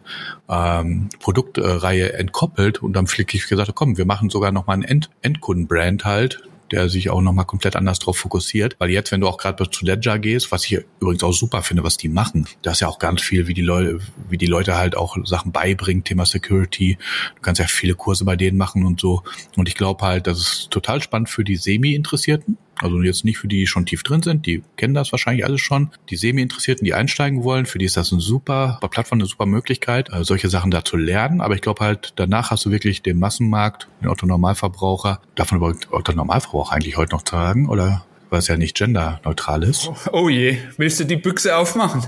ähm, 0.48 1.08
Produktreihe 1.20 2.12
entkoppelt 2.12 2.82
und 2.82 2.92
dann 2.94 3.06
flick 3.06 3.34
ich 3.34 3.48
gesagt, 3.48 3.72
komm, 3.74 3.96
wir 3.96 4.06
machen 4.06 4.30
sogar 4.30 4.52
noch 4.52 4.66
mal 4.66 4.74
ein 4.74 4.82
End 4.82 5.10
Endkundenbrand 5.22 6.04
halt, 6.04 6.42
der 6.70 6.88
sich 6.88 7.10
auch 7.10 7.20
nochmal 7.20 7.44
komplett 7.44 7.76
anders 7.76 7.98
drauf 7.98 8.18
fokussiert. 8.18 8.76
Weil 8.78 8.90
jetzt, 8.90 9.12
wenn 9.12 9.20
du 9.20 9.28
auch 9.28 9.38
gerade 9.38 9.70
zu 9.70 9.84
Ledger 9.84 10.18
gehst, 10.18 10.52
was 10.52 10.64
ich 10.64 10.78
übrigens 11.00 11.22
auch 11.22 11.32
super 11.32 11.62
finde, 11.62 11.82
was 11.82 11.96
die 11.96 12.08
machen, 12.08 12.46
da 12.62 12.72
ist 12.72 12.80
ja 12.80 12.88
auch 12.88 12.98
ganz 12.98 13.22
viel, 13.22 13.46
wie 13.46 13.54
die 13.54 13.62
Leute, 13.62 14.00
wie 14.28 14.38
die 14.38 14.46
Leute 14.46 14.76
halt 14.76 14.96
auch 14.96 15.16
Sachen 15.24 15.52
beibringen, 15.52 16.04
Thema 16.04 16.26
Security. 16.26 16.98
Du 17.36 17.42
kannst 17.42 17.60
ja 17.60 17.66
viele 17.66 17.94
Kurse 17.94 18.24
bei 18.24 18.36
denen 18.36 18.58
machen 18.58 18.84
und 18.84 19.00
so. 19.00 19.22
Und 19.56 19.68
ich 19.68 19.74
glaube 19.74 20.04
halt, 20.04 20.26
das 20.26 20.38
ist 20.38 20.70
total 20.70 21.02
spannend 21.02 21.28
für 21.28 21.44
die 21.44 21.56
Semi-Interessierten, 21.56 22.58
also 22.78 23.02
jetzt 23.02 23.24
nicht 23.24 23.38
für 23.38 23.48
die, 23.48 23.58
die 23.58 23.66
schon 23.66 23.86
tief 23.86 24.02
drin 24.02 24.22
sind, 24.22 24.46
die 24.46 24.62
kennen 24.76 24.94
das 24.94 25.12
wahrscheinlich 25.12 25.44
alles 25.44 25.60
schon. 25.60 25.90
Die 26.08 26.16
Semi-Interessierten, 26.16 26.84
die 26.84 26.94
einsteigen 26.94 27.44
wollen, 27.44 27.66
für 27.66 27.78
die 27.78 27.84
ist 27.84 27.96
das 27.96 28.12
eine 28.12 28.20
super, 28.20 28.78
bei 28.80 28.88
Plattform 28.88 29.18
eine 29.18 29.26
super 29.26 29.46
Möglichkeit, 29.46 30.10
äh, 30.12 30.24
solche 30.24 30.48
Sachen 30.48 30.70
da 30.70 30.84
zu 30.84 30.96
lernen. 30.96 31.40
Aber 31.40 31.54
ich 31.54 31.60
glaube 31.60 31.84
halt, 31.84 32.12
danach 32.16 32.50
hast 32.50 32.64
du 32.64 32.70
wirklich 32.70 33.02
den 33.02 33.18
Massenmarkt, 33.18 33.88
den 34.00 34.08
Otto-Normalverbraucher. 34.08 35.20
Darf 35.34 35.50
man 35.52 35.58
überhaupt 35.58 35.92
Otto-Normalverbraucher 35.92 36.74
eigentlich 36.74 36.96
heute 36.96 37.14
noch 37.14 37.22
tragen? 37.22 37.68
Oder 37.68 38.04
was 38.30 38.48
ja 38.48 38.56
nicht 38.56 38.76
genderneutral 38.76 39.62
ist. 39.64 39.88
Oh, 39.88 39.96
oh 40.12 40.28
je, 40.28 40.58
willst 40.76 41.00
du 41.00 41.04
die 41.04 41.16
Büchse 41.16 41.56
aufmachen? 41.56 42.02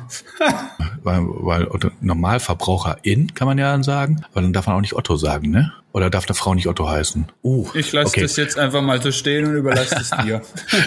weil, 1.03 1.20
weil 1.25 1.68
Otto 1.68 1.90
Normalverbraucherin 2.01 3.35
kann 3.35 3.48
man 3.48 3.59
ja 3.59 3.72
dann 3.72 3.83
sagen, 3.83 4.25
weil 4.33 4.44
dann 4.44 4.53
darf 4.53 4.66
man 4.66 4.77
auch 4.77 4.81
nicht 4.81 4.94
Otto 4.94 5.16
sagen, 5.16 5.51
ne? 5.51 5.72
Oder 5.92 6.09
darf 6.09 6.26
eine 6.26 6.35
Frau 6.35 6.55
nicht 6.55 6.66
Otto 6.66 6.88
heißen? 6.88 7.26
Uh, 7.42 7.68
ich 7.74 7.92
lasse 7.92 8.09
okay. 8.09 8.22
das 8.22 8.37
jetzt 8.37 8.59
einfach 8.59 8.81
mal 8.81 9.02
so 9.02 9.12
stehen 9.12 9.44
und 9.44 9.55
überlasse 9.55 9.96
es 9.96 10.11
dir. 10.24 10.40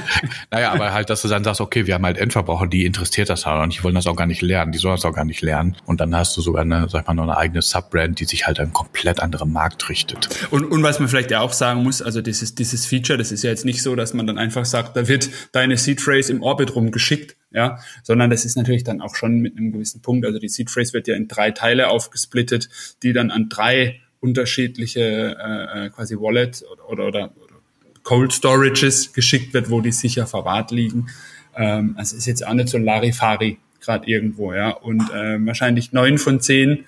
naja, 0.52 0.72
aber 0.72 0.94
halt, 0.94 1.12
dass 1.12 1.22
du 1.22 1.28
dann 1.28 1.44
sagst, 1.44 1.62
okay, 1.62 1.86
wir 1.86 1.94
haben 1.94 2.06
halt 2.06 2.18
Endverbraucher, 2.18 2.66
die 2.66 2.86
interessiert 2.86 3.30
das 3.30 3.46
halt 3.46 3.62
und 3.64 3.78
die 3.78 3.84
wollen 3.84 3.94
das 3.94 4.08
auch 4.08 4.16
gar 4.16 4.26
nicht 4.26 4.42
lernen, 4.42 4.72
die 4.72 4.80
sollen 4.80 4.96
das 4.96 5.06
auch 5.06 5.14
gar 5.14 5.26
nicht 5.26 5.42
lernen. 5.42 5.78
Und 5.86 6.02
dann 6.02 6.16
hast 6.16 6.36
du 6.38 6.42
sogar 6.42 6.64
eine, 6.64 6.90
sag 6.90 7.08
mal, 7.08 7.14
noch 7.14 7.24
eine 7.24 7.38
eigene 7.38 7.62
Subbrand, 7.62 8.20
die 8.20 8.26
sich 8.26 8.48
halt 8.48 8.60
an 8.60 8.74
komplett 8.74 9.20
anderen 9.20 9.54
Markt 9.54 9.90
richtet. 9.90 10.28
Und, 10.50 10.66
und 10.66 10.82
was 10.82 11.00
man 11.00 11.08
vielleicht 11.08 11.30
ja 11.30 11.42
auch 11.42 11.54
sagen 11.54 11.84
muss, 11.84 12.02
also 12.02 12.22
dieses, 12.22 12.56
dieses 12.56 12.88
Feature, 12.88 13.18
das 13.18 13.32
ist 13.32 13.44
ja 13.44 13.52
jetzt 13.52 13.66
nicht 13.66 13.84
so, 13.84 13.96
dass 13.96 14.16
man 14.16 14.26
dann 14.26 14.40
einfach 14.40 14.66
sagt, 14.66 14.98
da 14.98 15.08
wird 15.08 15.30
deine 15.52 15.78
Seed 15.78 16.02
Phrase 16.02 16.32
im 16.32 16.42
Orbit 16.42 16.76
rumgeschickt, 16.76 17.36
ja, 17.52 17.78
sondern 18.04 18.32
das 18.32 18.44
ist 18.44 18.58
natürlich 18.58 18.84
dann 18.84 19.02
auch 19.02 19.16
schon 19.16 19.40
mit 19.40 19.56
einem 19.56 19.72
gewissen 19.72 20.02
Punkt. 20.02 20.26
Also 20.26 20.40
die 20.40 20.50
Seed 20.50 20.72
Phrase 20.72 20.94
wird 20.94 21.08
ja 21.08 21.16
in 21.16 21.28
drei 21.28 21.52
Teile 21.52 21.90
aufgesplittet, 21.90 22.70
die 23.04 23.14
dann 23.14 23.30
an 23.30 23.50
drei 23.50 24.02
unterschiedliche 24.26 25.38
äh, 25.40 25.86
äh, 25.86 25.90
quasi 25.90 26.16
Wallet 26.16 26.64
oder, 26.72 26.90
oder, 26.90 27.06
oder 27.08 27.32
Cold 28.04 28.34
Storages 28.34 29.14
geschickt 29.14 29.54
wird, 29.54 29.70
wo 29.70 29.82
die 29.82 29.92
sicher 29.92 30.26
verwahrt 30.26 30.72
liegen. 30.72 31.08
Ähm, 31.56 31.96
also 31.98 32.18
ist 32.18 32.26
jetzt 32.26 32.46
auch 32.46 32.54
nicht 32.54 32.70
so 32.70 32.78
Larifari 32.78 33.60
gerade 33.80 34.08
irgendwo, 34.08 34.54
ja. 34.54 34.72
Und 34.72 35.02
äh, 35.12 35.46
wahrscheinlich 35.46 35.94
neun 35.94 36.18
von 36.18 36.40
zehn 36.40 36.86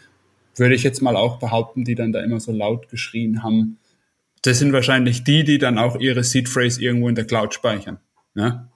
würde 0.56 0.76
ich 0.76 0.84
jetzt 0.84 1.02
mal 1.02 1.16
auch 1.16 1.38
behaupten, 1.40 1.84
die 1.86 1.96
dann 1.96 2.12
da 2.12 2.22
immer 2.24 2.40
so 2.40 2.52
laut 2.52 2.90
geschrien 2.90 3.44
haben. 3.44 3.78
Das 4.42 4.60
sind 4.60 4.74
wahrscheinlich 4.74 5.24
die, 5.24 5.44
die 5.44 5.60
dann 5.60 5.78
auch 5.78 6.00
ihre 6.00 6.24
Seed 6.24 6.50
Phrase 6.50 6.82
irgendwo 6.82 7.10
in 7.10 7.16
der 7.16 7.26
Cloud 7.26 7.54
speichern. 7.54 8.00
Ne? 8.34 8.68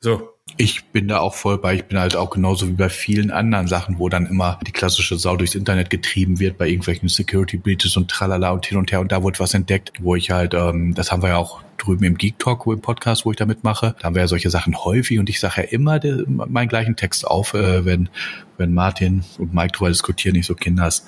So, 0.00 0.30
Ich 0.56 0.86
bin 0.86 1.06
da 1.08 1.20
auch 1.20 1.34
voll 1.34 1.58
bei. 1.58 1.74
Ich 1.74 1.84
bin 1.84 1.98
halt 1.98 2.16
auch 2.16 2.30
genauso 2.30 2.66
wie 2.68 2.72
bei 2.72 2.88
vielen 2.88 3.30
anderen 3.30 3.68
Sachen, 3.68 3.98
wo 3.98 4.08
dann 4.08 4.26
immer 4.26 4.58
die 4.66 4.72
klassische 4.72 5.16
Sau 5.16 5.36
durchs 5.36 5.54
Internet 5.54 5.90
getrieben 5.90 6.40
wird 6.40 6.58
bei 6.58 6.68
irgendwelchen 6.68 7.08
Security 7.08 7.58
Breaches 7.58 7.96
und 7.96 8.10
tralala 8.10 8.50
und 8.50 8.66
hin 8.66 8.78
und 8.78 8.90
her 8.90 9.00
und 9.00 9.12
da 9.12 9.22
wird 9.22 9.38
was 9.38 9.54
entdeckt, 9.54 9.92
wo 10.00 10.16
ich 10.16 10.30
halt, 10.30 10.54
ähm, 10.54 10.94
das 10.94 11.12
haben 11.12 11.22
wir 11.22 11.30
ja 11.30 11.36
auch 11.36 11.62
drüben 11.76 12.04
im 12.04 12.16
Geek 12.18 12.38
Talk, 12.38 12.66
wo 12.66 12.72
im 12.72 12.80
Podcast, 12.80 13.24
wo 13.24 13.30
ich 13.30 13.36
da 13.36 13.46
mitmache, 13.46 13.94
da 13.98 14.04
haben 14.04 14.14
wir 14.14 14.22
ja 14.22 14.28
solche 14.28 14.50
Sachen 14.50 14.76
häufig 14.76 15.18
und 15.18 15.28
ich 15.28 15.40
sage 15.40 15.62
ja 15.62 15.68
immer 15.68 15.98
de, 15.98 16.24
meinen 16.26 16.68
gleichen 16.68 16.96
Text 16.96 17.26
auf, 17.26 17.54
äh, 17.54 17.84
wenn, 17.84 18.08
wenn 18.56 18.74
Martin 18.74 19.24
und 19.38 19.54
Mike 19.54 19.72
drüber 19.72 19.90
diskutieren, 19.90 20.34
nicht 20.34 20.46
so 20.46 20.54
Kinders. 20.54 21.06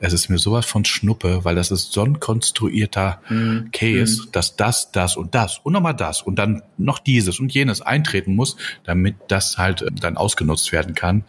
Es 0.00 0.12
ist 0.12 0.28
mir 0.28 0.38
sowas 0.38 0.66
von 0.66 0.84
Schnuppe, 0.84 1.44
weil 1.44 1.54
das 1.54 1.70
ist 1.70 1.92
so 1.92 2.02
ein 2.02 2.20
konstruierter 2.20 3.20
mhm. 3.28 3.70
Case, 3.72 4.22
mhm. 4.22 4.32
dass 4.32 4.56
das, 4.56 4.92
das 4.92 5.16
und 5.16 5.34
das 5.34 5.58
und 5.58 5.72
nochmal 5.72 5.94
das 5.94 6.22
und 6.22 6.38
dann 6.38 6.62
noch 6.78 6.98
dieses 6.98 7.38
und 7.38 7.52
jenes 7.52 7.82
eintreten 7.82 8.34
muss, 8.34 8.56
damit 8.84 9.16
das 9.28 9.58
halt 9.58 9.82
äh, 9.82 9.90
dann 9.92 10.16
ausgenutzt 10.16 10.72
werden 10.72 10.94
kann. 10.94 11.24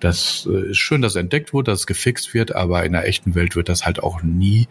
Das 0.00 0.48
äh, 0.50 0.70
ist 0.70 0.78
schön, 0.78 1.02
dass 1.02 1.16
entdeckt 1.16 1.52
wurde, 1.52 1.70
dass 1.70 1.80
es 1.80 1.86
gefixt 1.86 2.34
wird, 2.34 2.54
aber 2.54 2.84
in 2.84 2.92
der 2.92 3.06
echten 3.06 3.34
Welt 3.34 3.56
wird 3.56 3.68
das 3.68 3.86
halt 3.86 4.02
auch 4.02 4.22
nie 4.22 4.68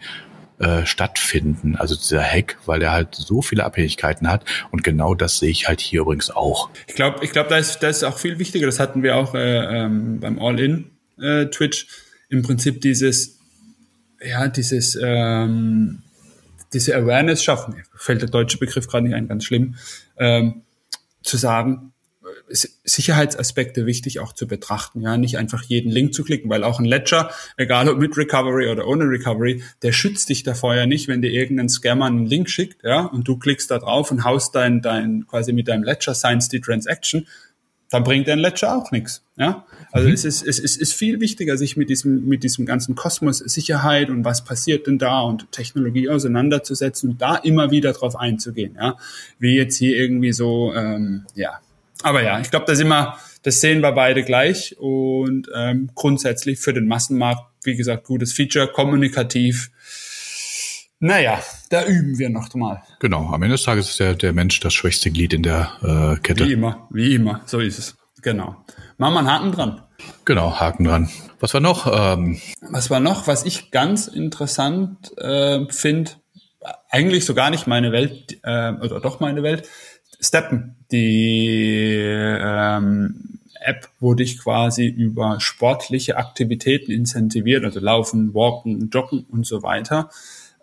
äh, 0.58 0.86
stattfinden. 0.86 1.74
Also 1.76 1.96
dieser 1.96 2.22
Hack, 2.22 2.58
weil 2.64 2.80
er 2.80 2.92
halt 2.92 3.14
so 3.14 3.42
viele 3.42 3.64
Abhängigkeiten 3.64 4.30
hat. 4.30 4.44
Und 4.70 4.84
genau 4.84 5.14
das 5.14 5.38
sehe 5.38 5.50
ich 5.50 5.66
halt 5.66 5.80
hier 5.80 6.02
übrigens 6.02 6.30
auch. 6.30 6.70
Ich 6.86 6.94
glaube, 6.94 7.24
ich 7.24 7.32
glaube, 7.32 7.50
da 7.50 7.56
ist, 7.56 7.80
das 7.80 7.98
ist 7.98 8.04
auch 8.04 8.18
viel 8.18 8.38
wichtiger. 8.38 8.66
Das 8.66 8.78
hatten 8.78 9.02
wir 9.02 9.16
auch 9.16 9.34
äh, 9.34 9.82
ähm, 9.84 10.20
beim 10.20 10.38
All-In 10.38 10.90
äh, 11.20 11.46
Twitch. 11.46 11.88
Im 12.28 12.42
Prinzip 12.42 12.80
dieses, 12.80 13.40
ja, 14.24 14.48
dieses, 14.48 14.98
ähm, 15.00 16.02
diese 16.72 16.96
Awareness 16.96 17.42
schaffen. 17.42 17.76
Fällt 17.94 18.22
der 18.22 18.30
deutsche 18.30 18.58
Begriff 18.58 18.88
gerade 18.88 19.04
nicht 19.04 19.14
ein, 19.14 19.28
ganz 19.28 19.44
schlimm. 19.44 19.76
Ähm, 20.18 20.62
zu 21.22 21.36
sagen, 21.36 21.92
Sicherheitsaspekte 22.84 23.86
wichtig 23.86 24.20
auch 24.20 24.32
zu 24.32 24.46
betrachten, 24.46 25.00
ja, 25.00 25.16
nicht 25.16 25.38
einfach 25.38 25.62
jeden 25.62 25.90
Link 25.90 26.14
zu 26.14 26.24
klicken, 26.24 26.50
weil 26.50 26.64
auch 26.64 26.78
ein 26.78 26.84
Ledger, 26.84 27.30
egal 27.56 27.88
ob 27.88 27.98
mit 27.98 28.16
Recovery 28.16 28.68
oder 28.68 28.86
ohne 28.86 29.04
Recovery, 29.04 29.62
der 29.82 29.92
schützt 29.92 30.28
dich 30.28 30.42
davor 30.42 30.74
ja 30.74 30.86
nicht, 30.86 31.08
wenn 31.08 31.22
dir 31.22 31.30
irgendein 31.30 31.68
Scammer 31.68 32.06
einen 32.06 32.26
Link 32.26 32.48
schickt, 32.48 32.82
ja, 32.82 33.02
und 33.02 33.28
du 33.28 33.38
klickst 33.38 33.70
da 33.70 33.78
drauf 33.78 34.10
und 34.10 34.24
haust 34.24 34.54
dein, 34.54 34.80
dein, 34.80 35.26
quasi 35.26 35.52
mit 35.52 35.68
deinem 35.68 35.84
Ledger 35.84 36.14
signs 36.14 36.48
die 36.48 36.60
Transaction, 36.60 37.26
dann 37.90 38.04
bringt 38.04 38.28
dein 38.28 38.38
Ledger 38.38 38.76
auch 38.76 38.90
nichts, 38.90 39.22
ja. 39.36 39.66
Also 39.94 40.08
mhm. 40.08 40.14
es 40.14 40.24
ist, 40.24 40.42
es 40.44 40.58
ist, 40.58 40.76
ist 40.76 40.92
viel 40.92 41.20
wichtiger, 41.20 41.56
sich 41.56 41.76
mit 41.76 41.88
diesem, 41.88 42.26
mit 42.26 42.42
diesem 42.42 42.66
ganzen 42.66 42.96
Kosmos 42.96 43.38
Sicherheit 43.38 44.10
und 44.10 44.24
was 44.24 44.44
passiert 44.44 44.88
denn 44.88 44.98
da 44.98 45.20
und 45.20 45.52
Technologie 45.52 46.08
auseinanderzusetzen 46.08 47.10
und 47.10 47.22
da 47.22 47.36
immer 47.36 47.70
wieder 47.70 47.92
drauf 47.92 48.16
einzugehen, 48.16 48.74
ja. 48.74 48.96
Wie 49.38 49.54
jetzt 49.54 49.76
hier 49.76 49.96
irgendwie 49.96 50.32
so, 50.32 50.74
ähm, 50.74 51.26
ja, 51.36 51.60
aber 52.02 52.24
ja, 52.24 52.40
ich 52.40 52.50
glaube, 52.50 52.66
da 52.66 52.74
sind 52.74 52.88
wir, 52.88 53.16
das 53.44 53.60
sehen 53.60 53.82
wir 53.82 53.92
beide 53.92 54.24
gleich 54.24 54.74
und 54.80 55.48
ähm, 55.54 55.90
grundsätzlich 55.94 56.58
für 56.58 56.72
den 56.72 56.88
Massenmarkt, 56.88 57.44
wie 57.62 57.76
gesagt, 57.76 58.04
gutes 58.04 58.32
Feature, 58.32 58.66
kommunikativ. 58.66 59.70
Naja, 60.98 61.40
da 61.70 61.86
üben 61.86 62.18
wir 62.18 62.30
noch 62.30 62.52
mal. 62.56 62.82
Genau, 62.98 63.28
am 63.28 63.42
Ende 63.44 63.54
des 63.54 63.62
Tages 63.62 63.90
ist 63.90 64.00
der, 64.00 64.16
der 64.16 64.32
Mensch 64.32 64.58
das 64.58 64.74
schwächste 64.74 65.12
Glied 65.12 65.34
in 65.34 65.44
der 65.44 66.16
äh, 66.16 66.20
Kette. 66.20 66.48
Wie 66.48 66.52
immer, 66.52 66.88
wie 66.90 67.14
immer, 67.14 67.42
so 67.46 67.60
ist 67.60 67.78
es. 67.78 67.96
Genau. 68.24 68.56
Machen 68.96 69.14
wir 69.14 69.18
einen 69.18 69.30
Haken 69.30 69.52
dran. 69.52 69.82
Genau, 70.24 70.58
Haken 70.58 70.84
dran. 70.84 71.10
Was 71.40 71.52
war 71.52 71.60
noch? 71.60 71.86
Ähm 71.86 72.40
was 72.62 72.90
war 72.90 72.98
noch? 72.98 73.26
Was 73.26 73.44
ich 73.44 73.70
ganz 73.70 74.08
interessant 74.08 75.16
äh, 75.18 75.66
finde, 75.68 76.12
eigentlich 76.88 77.26
so 77.26 77.34
gar 77.34 77.50
nicht 77.50 77.66
meine 77.66 77.92
Welt, 77.92 78.38
äh, 78.42 78.72
oder 78.72 79.00
doch 79.00 79.20
meine 79.20 79.42
Welt, 79.42 79.68
Steppen. 80.20 80.76
Die 80.90 81.98
ähm, 82.00 83.40
App, 83.60 83.88
wo 84.00 84.14
dich 84.14 84.38
quasi 84.38 84.86
über 84.86 85.38
sportliche 85.40 86.16
Aktivitäten 86.16 86.92
incentiviert, 86.92 87.62
also 87.64 87.78
Laufen, 87.78 88.32
Walken, 88.32 88.88
Joggen 88.88 89.26
und 89.30 89.46
so 89.46 89.62
weiter. 89.62 90.08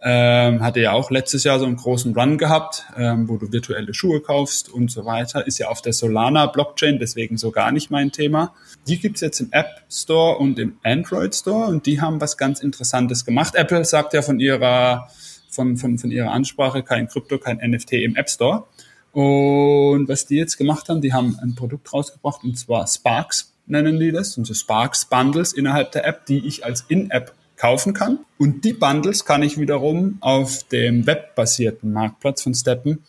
Ähm, 0.03 0.63
hatte 0.63 0.79
ja 0.79 0.93
auch 0.93 1.11
letztes 1.11 1.43
Jahr 1.43 1.59
so 1.59 1.65
einen 1.65 1.75
großen 1.75 2.15
Run 2.15 2.39
gehabt, 2.39 2.87
ähm, 2.97 3.29
wo 3.29 3.37
du 3.37 3.51
virtuelle 3.51 3.93
Schuhe 3.93 4.19
kaufst 4.19 4.67
und 4.67 4.89
so 4.89 5.05
weiter. 5.05 5.45
Ist 5.45 5.59
ja 5.59 5.67
auf 5.67 5.83
der 5.83 5.93
Solana 5.93 6.47
Blockchain, 6.47 6.97
deswegen 6.97 7.37
so 7.37 7.51
gar 7.51 7.71
nicht 7.71 7.91
mein 7.91 8.11
Thema. 8.11 8.55
Die 8.87 8.99
gibt's 8.99 9.21
jetzt 9.21 9.39
im 9.41 9.49
App 9.51 9.83
Store 9.91 10.39
und 10.39 10.57
im 10.57 10.77
Android 10.81 11.35
Store 11.35 11.67
und 11.67 11.85
die 11.85 12.01
haben 12.01 12.19
was 12.19 12.37
ganz 12.37 12.61
Interessantes 12.61 13.25
gemacht. 13.25 13.53
Apple 13.53 13.85
sagt 13.85 14.13
ja 14.13 14.23
von 14.23 14.39
ihrer, 14.39 15.07
von, 15.51 15.77
von, 15.77 15.99
von 15.99 16.09
ihrer 16.09 16.31
Ansprache 16.31 16.81
kein 16.81 17.07
Krypto, 17.07 17.37
kein 17.37 17.57
NFT 17.57 17.93
im 17.93 18.15
App 18.15 18.29
Store. 18.29 18.65
Und 19.11 20.07
was 20.07 20.25
die 20.25 20.37
jetzt 20.37 20.57
gemacht 20.57 20.89
haben, 20.89 21.01
die 21.01 21.13
haben 21.13 21.37
ein 21.43 21.53
Produkt 21.53 21.93
rausgebracht 21.93 22.43
und 22.43 22.57
zwar 22.57 22.87
Sparks 22.87 23.53
nennen 23.67 23.99
die 23.99 24.11
das, 24.11 24.37
und 24.37 24.45
so 24.45 24.53
Sparks 24.53 25.05
Bundles 25.05 25.53
innerhalb 25.53 25.91
der 25.91 26.05
App, 26.05 26.25
die 26.25 26.45
ich 26.45 26.65
als 26.65 26.85
In-App 26.87 27.33
kaufen 27.62 27.93
kann. 27.93 28.19
Und 28.39 28.65
die 28.65 28.74
Bundles 28.74 29.24
kann 29.24 29.43
ich 29.43 29.60
wiederum 29.60 30.17
auf 30.21 30.63
dem 30.69 31.06
webbasierten 31.06 31.93
Marktplatz 31.93 32.41
von 32.41 32.56
Steppen 32.56 33.04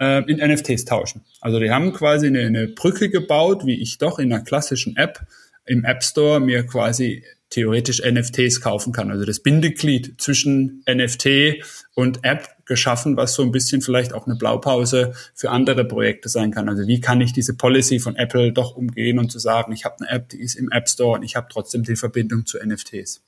äh, 0.00 0.22
in 0.30 0.38
NFTs 0.38 0.86
tauschen. 0.86 1.20
Also 1.42 1.60
die 1.60 1.70
haben 1.70 1.92
quasi 1.92 2.28
eine, 2.28 2.40
eine 2.40 2.68
Brücke 2.68 3.10
gebaut, 3.10 3.66
wie 3.66 3.82
ich 3.82 3.98
doch 3.98 4.18
in 4.18 4.32
einer 4.32 4.42
klassischen 4.42 4.96
App 4.96 5.20
im 5.66 5.84
App 5.84 6.02
Store 6.02 6.40
mir 6.40 6.64
quasi 6.64 7.22
theoretisch 7.50 8.00
NFTs 8.02 8.62
kaufen 8.62 8.94
kann. 8.94 9.10
Also 9.10 9.26
das 9.26 9.40
Bindeglied 9.40 10.18
zwischen 10.18 10.82
NFT 10.88 11.62
und 11.94 12.24
App 12.24 12.48
geschaffen, 12.64 13.18
was 13.18 13.34
so 13.34 13.42
ein 13.42 13.52
bisschen 13.52 13.82
vielleicht 13.82 14.14
auch 14.14 14.26
eine 14.26 14.36
Blaupause 14.36 15.12
für 15.34 15.50
andere 15.50 15.84
Projekte 15.84 16.30
sein 16.30 16.50
kann. 16.50 16.70
Also 16.70 16.86
wie 16.86 17.02
kann 17.02 17.20
ich 17.20 17.34
diese 17.34 17.54
Policy 17.54 17.98
von 17.98 18.16
Apple 18.16 18.52
doch 18.52 18.74
umgehen 18.74 19.18
und 19.18 19.30
zu 19.30 19.38
sagen, 19.38 19.72
ich 19.72 19.84
habe 19.84 19.96
eine 20.00 20.10
App, 20.10 20.30
die 20.30 20.40
ist 20.40 20.54
im 20.54 20.70
App 20.70 20.88
Store 20.88 21.18
und 21.18 21.24
ich 21.24 21.36
habe 21.36 21.48
trotzdem 21.50 21.82
die 21.82 21.96
Verbindung 21.96 22.46
zu 22.46 22.58
NFTs. 22.58 23.22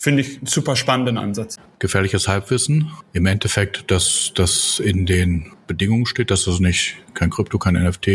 Finde 0.00 0.22
ich 0.22 0.38
einen 0.38 0.46
super 0.46 0.76
spannenden 0.76 1.18
Ansatz. 1.18 1.56
Gefährliches 1.80 2.28
Halbwissen. 2.28 2.92
Im 3.12 3.26
Endeffekt, 3.26 3.90
dass 3.90 4.30
das 4.32 4.78
in 4.78 5.06
den 5.06 5.52
Bedingungen 5.66 6.06
steht, 6.06 6.30
dass 6.30 6.44
das 6.44 6.60
nicht 6.60 6.94
kein 7.14 7.30
Krypto, 7.30 7.58
kein 7.58 7.74
NFT 7.74 8.06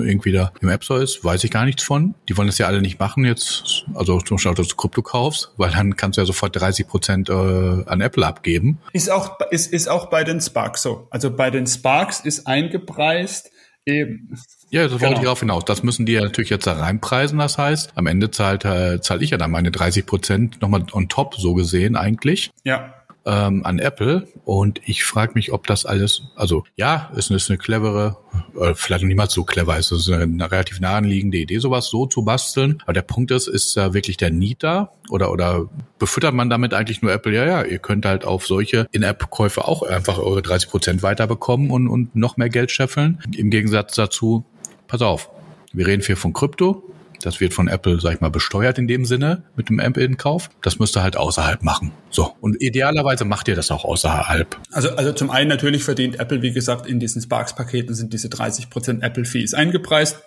irgendwie 0.00 0.32
da 0.32 0.52
im 0.60 0.68
App 0.68 0.82
Store 0.82 1.00
ist, 1.00 1.24
weiß 1.24 1.44
ich 1.44 1.52
gar 1.52 1.64
nichts 1.64 1.84
von. 1.84 2.16
Die 2.28 2.36
wollen 2.36 2.48
das 2.48 2.58
ja 2.58 2.66
alle 2.66 2.82
nicht 2.82 2.98
machen 2.98 3.24
jetzt. 3.24 3.84
Also 3.94 4.20
zum 4.20 4.36
Beispiel, 4.36 4.54
dass 4.54 4.68
du 4.68 4.74
Krypto 4.74 5.02
kaufst, 5.02 5.52
weil 5.56 5.70
dann 5.70 5.96
kannst 5.96 6.16
du 6.16 6.22
ja 6.22 6.26
sofort 6.26 6.56
30 6.56 6.88
Prozent 6.88 7.28
äh, 7.28 7.32
an 7.32 8.00
Apple 8.00 8.26
abgeben. 8.26 8.80
Ist 8.92 9.08
auch, 9.08 9.38
ist, 9.52 9.72
ist 9.72 9.88
auch 9.88 10.10
bei 10.10 10.24
den 10.24 10.40
Sparks 10.40 10.82
so. 10.82 11.06
Also 11.10 11.30
bei 11.34 11.50
den 11.50 11.68
Sparks 11.68 12.18
ist 12.20 12.48
eingepreist 12.48 13.50
eben 13.86 14.36
ja, 14.70 14.84
das 14.84 14.92
wollte 14.92 15.06
genau. 15.06 15.16
ich 15.18 15.24
darauf 15.24 15.40
hinaus. 15.40 15.64
Das 15.64 15.82
müssen 15.82 16.06
die 16.06 16.12
ja 16.12 16.22
natürlich 16.22 16.50
jetzt 16.50 16.66
da 16.66 16.74
reinpreisen. 16.74 17.38
Das 17.38 17.58
heißt, 17.58 17.92
am 17.96 18.06
Ende 18.06 18.30
zahlt, 18.30 18.64
äh, 18.64 19.00
zahle 19.00 19.24
ich 19.24 19.30
ja 19.30 19.36
dann 19.36 19.50
meine 19.50 19.70
30 19.70 20.06
Prozent 20.06 20.62
nochmal 20.62 20.84
on 20.92 21.08
top, 21.08 21.34
so 21.34 21.54
gesehen 21.54 21.96
eigentlich. 21.96 22.50
Ja. 22.64 22.94
Ähm, 23.26 23.66
an 23.66 23.78
Apple 23.78 24.26
und 24.46 24.80
ich 24.86 25.04
frage 25.04 25.32
mich, 25.34 25.52
ob 25.52 25.66
das 25.66 25.84
alles, 25.84 26.22
also 26.36 26.64
ja, 26.76 27.10
es 27.14 27.28
ist 27.28 27.50
eine 27.50 27.58
clevere, 27.58 28.16
äh, 28.58 28.72
vielleicht 28.74 29.02
noch 29.02 29.08
niemals 29.08 29.34
so 29.34 29.44
clever, 29.44 29.76
es 29.76 29.92
ist 29.92 30.08
eine, 30.08 30.22
eine 30.22 30.50
relativ 30.50 30.80
nahenliegende 30.80 31.36
Idee, 31.36 31.58
sowas 31.58 31.88
so 31.88 32.06
zu 32.06 32.24
basteln. 32.24 32.78
Aber 32.84 32.94
der 32.94 33.02
Punkt 33.02 33.30
ist, 33.30 33.46
ist 33.46 33.76
da 33.76 33.92
wirklich 33.92 34.16
der 34.16 34.30
Need 34.30 34.62
da 34.62 34.92
oder 35.10 35.30
oder 35.32 35.68
befüttert 35.98 36.32
man 36.32 36.48
damit 36.48 36.72
eigentlich 36.72 37.02
nur 37.02 37.12
Apple? 37.12 37.34
Ja, 37.34 37.44
ja, 37.44 37.62
ihr 37.62 37.78
könnt 37.78 38.06
halt 38.06 38.24
auf 38.24 38.46
solche 38.46 38.86
In-App-Käufe 38.90 39.68
auch 39.68 39.82
einfach 39.82 40.16
eure 40.18 40.40
30 40.40 40.70
Prozent 40.70 41.02
weiterbekommen 41.02 41.70
und 41.70 41.88
und 41.88 42.16
noch 42.16 42.38
mehr 42.38 42.48
Geld 42.48 42.70
scheffeln. 42.70 43.22
Im 43.36 43.50
Gegensatz 43.50 43.96
dazu 43.96 44.46
pass 44.90 45.02
auf, 45.02 45.30
wir 45.72 45.86
reden 45.86 46.02
hier 46.02 46.16
von 46.16 46.32
Krypto. 46.32 46.82
Das 47.22 47.40
wird 47.40 47.52
von 47.52 47.68
Apple, 47.68 48.00
sag 48.00 48.14
ich 48.14 48.20
mal, 48.20 48.30
besteuert 48.30 48.78
in 48.78 48.88
dem 48.88 49.04
Sinne 49.04 49.44
mit 49.54 49.68
dem 49.68 49.78
Apple-Kauf. 49.78 50.48
Das 50.62 50.78
müsst 50.78 50.96
ihr 50.96 51.02
halt 51.02 51.16
außerhalb 51.18 51.62
machen. 51.62 51.92
So. 52.08 52.34
Und 52.40 52.60
idealerweise 52.62 53.26
macht 53.26 53.46
ihr 53.48 53.54
das 53.54 53.70
auch 53.70 53.84
außerhalb. 53.84 54.58
Also, 54.72 54.90
also 54.96 55.12
zum 55.12 55.30
einen 55.30 55.48
natürlich 55.50 55.84
verdient 55.84 56.18
Apple, 56.18 56.40
wie 56.40 56.52
gesagt, 56.52 56.86
in 56.86 56.98
diesen 56.98 57.20
Sparks-Paketen 57.20 57.94
sind 57.94 58.14
diese 58.14 58.28
30% 58.28 59.02
Apple-Fees 59.02 59.52
eingepreist. 59.52 60.22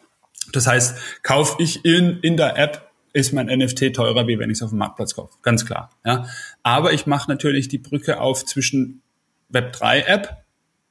Das 0.52 0.68
heißt, 0.68 1.24
kaufe 1.24 1.62
ich 1.62 1.84
in, 1.84 2.20
in 2.20 2.38
der 2.38 2.58
App 2.58 2.90
ist 3.14 3.32
mein 3.32 3.46
NFT 3.46 3.94
teurer, 3.94 4.28
wie 4.28 4.40
wenn 4.40 4.50
ich 4.50 4.58
es 4.58 4.64
auf 4.64 4.70
dem 4.70 4.80
Marktplatz 4.80 5.16
kaufe. 5.16 5.38
Ganz 5.44 5.66
klar. 5.66 5.92
Ja. 6.04 6.28
Aber 6.64 6.94
ich 6.94 7.06
mache 7.06 7.30
natürlich 7.30 7.68
die 7.68 7.78
Brücke 7.78 8.20
auf 8.20 8.44
zwischen 8.46 9.02
Web3 9.52 10.06
App 10.06 10.44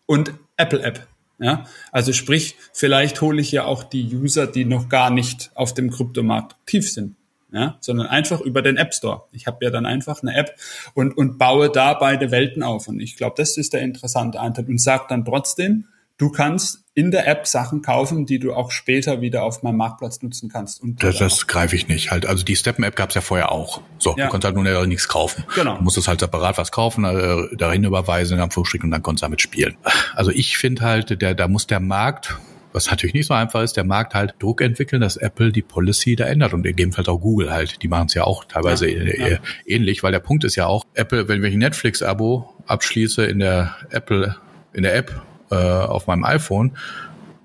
und 0.06 0.32
Apple 0.56 0.82
App. 0.82 1.06
Ja, 1.42 1.64
also 1.90 2.12
sprich, 2.12 2.54
vielleicht 2.72 3.20
hole 3.20 3.40
ich 3.40 3.50
ja 3.50 3.64
auch 3.64 3.82
die 3.82 4.14
User, 4.14 4.46
die 4.46 4.64
noch 4.64 4.88
gar 4.88 5.10
nicht 5.10 5.50
auf 5.56 5.74
dem 5.74 5.90
Kryptomarkt 5.90 6.52
aktiv 6.52 6.88
sind, 6.88 7.16
ja, 7.52 7.78
sondern 7.80 8.06
einfach 8.06 8.40
über 8.40 8.62
den 8.62 8.76
App 8.76 8.94
Store. 8.94 9.24
Ich 9.32 9.48
habe 9.48 9.58
ja 9.64 9.70
dann 9.70 9.84
einfach 9.84 10.22
eine 10.22 10.36
App 10.36 10.54
und, 10.94 11.16
und 11.16 11.38
baue 11.38 11.68
da 11.68 11.94
beide 11.94 12.30
Welten 12.30 12.62
auf. 12.62 12.86
Und 12.86 13.00
ich 13.00 13.16
glaube, 13.16 13.34
das 13.36 13.56
ist 13.56 13.72
der 13.72 13.80
interessante 13.80 14.38
Anteil 14.38 14.66
und 14.66 14.80
sage 14.80 15.06
dann 15.08 15.24
trotzdem, 15.24 15.88
du 16.22 16.30
kannst 16.30 16.84
in 16.94 17.10
der 17.10 17.26
App 17.26 17.48
Sachen 17.48 17.82
kaufen, 17.82 18.26
die 18.26 18.38
du 18.38 18.52
auch 18.52 18.70
später 18.70 19.20
wieder 19.20 19.42
auf 19.42 19.64
meinem 19.64 19.78
Marktplatz 19.78 20.22
nutzen 20.22 20.48
kannst. 20.48 20.80
Und 20.80 21.02
das, 21.02 21.18
das 21.18 21.48
greife 21.48 21.74
ich 21.74 21.88
nicht. 21.88 22.12
Halt, 22.12 22.26
also 22.26 22.44
die 22.44 22.54
Steppen-App 22.54 22.94
gab 22.94 23.08
es 23.08 23.16
ja 23.16 23.20
vorher 23.22 23.50
auch. 23.50 23.80
So, 23.98 24.14
ja. 24.16 24.26
du 24.26 24.30
konntest 24.30 24.54
halt 24.54 24.64
nur 24.64 24.86
nichts 24.86 25.08
kaufen. 25.08 25.42
Genau. 25.56 25.78
Du 25.78 25.82
musstest 25.82 26.06
halt 26.06 26.20
separat 26.20 26.58
was 26.58 26.70
kaufen, 26.70 27.04
äh, 27.04 27.56
dahin 27.56 27.82
überweisen, 27.82 28.38
am 28.38 28.52
Frühstück 28.52 28.84
und 28.84 28.92
dann 28.92 29.02
konntest 29.02 29.22
du 29.22 29.26
damit 29.26 29.40
spielen. 29.40 29.76
Also 30.14 30.30
ich 30.30 30.58
finde 30.58 30.82
halt, 30.82 31.20
der, 31.20 31.34
da 31.34 31.48
muss 31.48 31.66
der 31.66 31.80
Markt 31.80 32.36
Was 32.72 32.90
natürlich 32.90 33.14
nicht 33.14 33.26
so 33.26 33.34
einfach 33.34 33.62
ist, 33.62 33.76
der 33.76 33.84
Markt 33.84 34.14
halt 34.14 34.34
Druck 34.38 34.60
entwickeln, 34.60 35.02
dass 35.02 35.16
Apple 35.16 35.52
die 35.52 35.62
Policy 35.62 36.16
da 36.16 36.26
ändert 36.26 36.54
und 36.54 36.62
gegebenenfalls 36.62 37.08
auch 37.08 37.18
Google 37.18 37.50
halt. 37.50 37.82
Die 37.82 37.88
machen 37.88 38.06
es 38.06 38.14
ja 38.14 38.24
auch 38.24 38.44
teilweise 38.44 38.88
ja, 38.88 39.28
ja. 39.28 39.38
ähnlich, 39.66 40.02
weil 40.02 40.12
der 40.12 40.20
Punkt 40.20 40.44
ist 40.44 40.56
ja 40.56 40.66
auch, 40.66 40.84
Apple, 40.94 41.28
wenn 41.28 41.44
ich 41.44 41.52
ein 41.52 41.58
Netflix-Abo 41.58 42.48
abschließe 42.66 43.24
in 43.26 43.40
der 43.40 43.76
Apple, 43.90 44.36
in 44.72 44.84
der 44.84 44.94
App 44.94 45.22
äh, 45.52 45.86
auf 45.86 46.06
meinem 46.06 46.24
iPhone, 46.24 46.72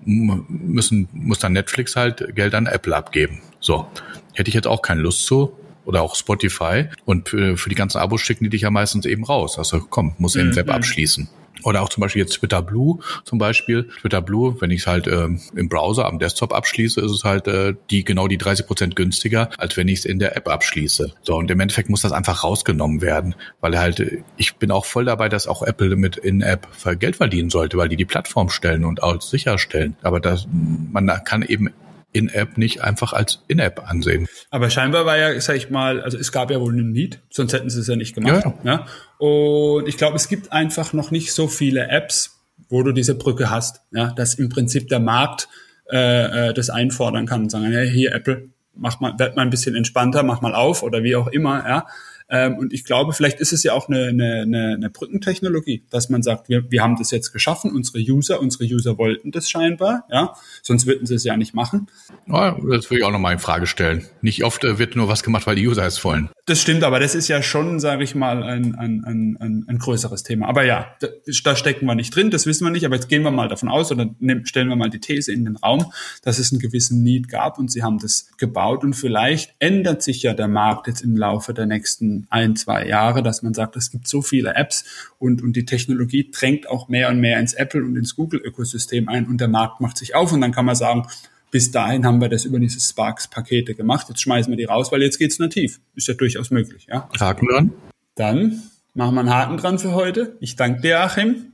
müssen, 0.04 1.08
muss 1.12 1.38
dann 1.38 1.52
Netflix 1.52 1.94
halt 1.94 2.34
Geld 2.34 2.54
an 2.54 2.66
Apple 2.66 2.96
abgeben. 2.96 3.40
So. 3.60 3.86
Hätte 4.34 4.48
ich 4.48 4.54
jetzt 4.54 4.66
auch 4.66 4.82
keine 4.82 5.02
Lust 5.02 5.26
zu, 5.26 5.56
oder 5.88 6.02
auch 6.02 6.14
Spotify. 6.14 6.84
Und 7.06 7.30
für, 7.30 7.56
für 7.56 7.70
die 7.70 7.74
ganzen 7.74 7.96
Abos 7.96 8.20
schicken 8.20 8.44
die 8.44 8.50
dich 8.50 8.60
ja 8.60 8.70
meistens 8.70 9.06
eben 9.06 9.24
raus. 9.24 9.58
Also 9.58 9.80
komm, 9.80 10.14
muss 10.18 10.36
im 10.36 10.48
mhm. 10.48 10.56
Web 10.56 10.70
abschließen. 10.70 11.28
Oder 11.62 11.82
auch 11.82 11.88
zum 11.88 12.02
Beispiel 12.02 12.22
jetzt 12.22 12.34
Twitter 12.34 12.62
Blue 12.62 13.00
zum 13.24 13.38
Beispiel. 13.38 13.88
Twitter 14.00 14.22
Blue, 14.22 14.56
wenn 14.60 14.70
ich 14.70 14.80
es 14.80 14.86
halt 14.86 15.06
ähm, 15.06 15.40
im 15.54 15.68
Browser 15.68 16.06
am 16.06 16.18
Desktop 16.18 16.52
abschließe, 16.52 17.00
ist 17.00 17.12
es 17.12 17.24
halt 17.24 17.46
äh, 17.48 17.74
die 17.90 18.04
genau 18.04 18.28
die 18.28 18.38
30 18.38 18.66
Prozent 18.66 18.96
günstiger, 18.96 19.50
als 19.58 19.76
wenn 19.76 19.88
ich 19.88 20.00
es 20.00 20.04
in 20.04 20.18
der 20.18 20.36
App 20.36 20.48
abschließe. 20.48 21.12
So, 21.22 21.36
und 21.36 21.50
im 21.50 21.60
Endeffekt 21.60 21.88
muss 21.88 22.02
das 22.02 22.12
einfach 22.12 22.44
rausgenommen 22.44 23.00
werden, 23.00 23.34
weil 23.60 23.78
halt, 23.78 24.00
äh, 24.00 24.22
ich 24.36 24.56
bin 24.56 24.70
auch 24.70 24.84
voll 24.84 25.04
dabei, 25.04 25.28
dass 25.28 25.46
auch 25.46 25.62
Apple 25.62 25.96
mit 25.96 26.16
In-App 26.16 26.68
Geld 26.98 27.16
verdienen 27.16 27.50
sollte, 27.50 27.76
weil 27.76 27.88
die 27.88 27.96
die 27.96 28.04
Plattform 28.04 28.50
stellen 28.50 28.84
und 28.84 29.02
auch 29.02 29.20
sicherstellen. 29.20 29.96
Aber 30.02 30.20
das, 30.20 30.46
man 30.50 31.08
kann 31.24 31.42
eben 31.42 31.70
in-App 32.12 32.56
nicht 32.56 32.82
einfach 32.82 33.12
als 33.12 33.44
In-App 33.48 33.88
ansehen. 33.88 34.26
Aber 34.50 34.70
scheinbar 34.70 35.04
war 35.06 35.18
ja, 35.18 35.38
sag 35.40 35.56
ich 35.56 35.70
mal, 35.70 36.00
also 36.00 36.16
es 36.16 36.32
gab 36.32 36.50
ja 36.50 36.60
wohl 36.60 36.72
einen 36.72 36.92
Need, 36.92 37.20
sonst 37.30 37.52
hätten 37.52 37.70
sie 37.70 37.80
es 37.80 37.86
ja 37.86 37.96
nicht 37.96 38.14
gemacht. 38.14 38.44
Ja. 38.64 38.72
ja? 38.72 38.86
Und 39.18 39.88
ich 39.88 39.96
glaube, 39.96 40.16
es 40.16 40.28
gibt 40.28 40.52
einfach 40.52 40.92
noch 40.92 41.10
nicht 41.10 41.32
so 41.32 41.48
viele 41.48 41.88
Apps, 41.88 42.38
wo 42.68 42.82
du 42.82 42.92
diese 42.92 43.14
Brücke 43.14 43.50
hast, 43.50 43.82
ja, 43.92 44.12
dass 44.12 44.34
im 44.34 44.48
Prinzip 44.48 44.88
der 44.88 45.00
Markt 45.00 45.48
äh, 45.90 46.48
äh 46.48 46.54
das 46.54 46.70
einfordern 46.70 47.26
kann 47.26 47.42
und 47.42 47.50
sagen, 47.50 47.70
hey, 47.70 47.90
hier 47.90 48.12
Apple, 48.12 48.48
mach 48.74 49.00
mal, 49.00 49.18
werd 49.18 49.36
mal 49.36 49.42
ein 49.42 49.50
bisschen 49.50 49.74
entspannter, 49.74 50.22
mach 50.22 50.40
mal 50.40 50.54
auf 50.54 50.82
oder 50.82 51.02
wie 51.02 51.16
auch 51.16 51.28
immer, 51.28 51.66
ja. 51.66 51.86
Ähm, 52.30 52.58
und 52.58 52.72
ich 52.74 52.84
glaube, 52.84 53.14
vielleicht 53.14 53.40
ist 53.40 53.52
es 53.52 53.62
ja 53.62 53.72
auch 53.72 53.88
eine, 53.88 54.08
eine, 54.08 54.74
eine, 54.74 54.90
Brückentechnologie, 54.90 55.84
dass 55.88 56.10
man 56.10 56.22
sagt, 56.22 56.50
wir, 56.50 56.70
wir 56.70 56.82
haben 56.82 56.96
das 56.96 57.10
jetzt 57.10 57.32
geschaffen, 57.32 57.72
unsere 57.72 57.98
User, 57.98 58.40
unsere 58.40 58.64
User 58.64 58.98
wollten 58.98 59.30
das 59.30 59.48
scheinbar, 59.48 60.04
ja, 60.10 60.34
sonst 60.62 60.86
würden 60.86 61.06
sie 61.06 61.14
es 61.14 61.24
ja 61.24 61.38
nicht 61.38 61.54
machen. 61.54 61.86
Ja, 62.26 62.50
das 62.52 62.90
würde 62.90 62.98
ich 62.98 63.04
auch 63.04 63.12
nochmal 63.12 63.32
in 63.32 63.38
Frage 63.38 63.66
stellen. 63.66 64.04
Nicht 64.20 64.44
oft 64.44 64.62
äh, 64.64 64.78
wird 64.78 64.94
nur 64.94 65.08
was 65.08 65.22
gemacht, 65.22 65.46
weil 65.46 65.56
die 65.56 65.66
User 65.66 65.86
es 65.86 66.04
wollen. 66.04 66.28
Das 66.44 66.60
stimmt, 66.60 66.84
aber 66.84 67.00
das 67.00 67.14
ist 67.14 67.28
ja 67.28 67.42
schon, 67.42 67.80
sage 67.80 68.04
ich 68.04 68.14
mal, 68.14 68.42
ein, 68.42 68.74
ein, 68.74 69.04
ein, 69.04 69.64
ein, 69.68 69.78
größeres 69.78 70.22
Thema. 70.22 70.48
Aber 70.48 70.64
ja, 70.64 70.94
da, 71.00 71.08
da 71.44 71.56
stecken 71.56 71.86
wir 71.86 71.94
nicht 71.94 72.14
drin, 72.14 72.30
das 72.30 72.46
wissen 72.46 72.64
wir 72.64 72.70
nicht, 72.70 72.84
aber 72.84 72.96
jetzt 72.96 73.08
gehen 73.08 73.22
wir 73.22 73.30
mal 73.30 73.48
davon 73.48 73.68
aus 73.68 73.90
oder 73.90 74.14
nehmen, 74.18 74.44
stellen 74.44 74.68
wir 74.68 74.76
mal 74.76 74.90
die 74.90 75.00
These 75.00 75.32
in 75.32 75.44
den 75.44 75.56
Raum, 75.56 75.92
dass 76.22 76.38
es 76.38 76.52
einen 76.52 76.60
gewissen 76.60 77.02
Need 77.02 77.28
gab 77.28 77.58
und 77.58 77.70
sie 77.70 77.82
haben 77.82 77.98
das 77.98 78.30
gebaut 78.36 78.84
und 78.84 78.94
vielleicht 78.94 79.54
ändert 79.58 80.02
sich 80.02 80.22
ja 80.22 80.34
der 80.34 80.48
Markt 80.48 80.86
jetzt 80.86 81.02
im 81.02 81.16
Laufe 81.16 81.54
der 81.54 81.66
nächsten 81.66 82.17
ein, 82.30 82.56
zwei 82.56 82.86
Jahre, 82.86 83.22
dass 83.22 83.42
man 83.42 83.54
sagt, 83.54 83.76
es 83.76 83.90
gibt 83.90 84.08
so 84.08 84.22
viele 84.22 84.54
Apps 84.54 84.84
und, 85.18 85.42
und 85.42 85.54
die 85.54 85.64
Technologie 85.64 86.30
drängt 86.30 86.68
auch 86.68 86.88
mehr 86.88 87.08
und 87.08 87.20
mehr 87.20 87.38
ins 87.38 87.54
Apple 87.54 87.84
und 87.84 87.96
ins 87.96 88.16
Google-Ökosystem 88.16 89.08
ein 89.08 89.26
und 89.26 89.40
der 89.40 89.48
Markt 89.48 89.80
macht 89.80 89.98
sich 89.98 90.14
auf 90.14 90.32
und 90.32 90.40
dann 90.40 90.52
kann 90.52 90.64
man 90.64 90.76
sagen, 90.76 91.06
bis 91.50 91.70
dahin 91.70 92.04
haben 92.04 92.20
wir 92.20 92.28
das 92.28 92.44
über 92.44 92.58
diese 92.58 92.80
Sparks-Pakete 92.80 93.74
gemacht. 93.74 94.06
Jetzt 94.08 94.20
schmeißen 94.20 94.50
wir 94.50 94.56
die 94.56 94.64
raus, 94.64 94.92
weil 94.92 95.02
jetzt 95.02 95.18
geht's 95.18 95.38
nativ. 95.38 95.80
Ist 95.94 96.08
ja 96.08 96.14
durchaus 96.14 96.50
möglich. 96.50 96.86
Ja? 96.90 97.08
Haken 97.18 97.48
dran. 97.48 97.72
Dann 98.14 98.62
machen 98.94 99.14
wir 99.14 99.20
einen 99.20 99.30
Haken 99.30 99.56
dran 99.56 99.78
für 99.78 99.92
heute. 99.92 100.36
Ich 100.40 100.56
danke 100.56 100.82
dir, 100.82 101.00
Achim. 101.00 101.52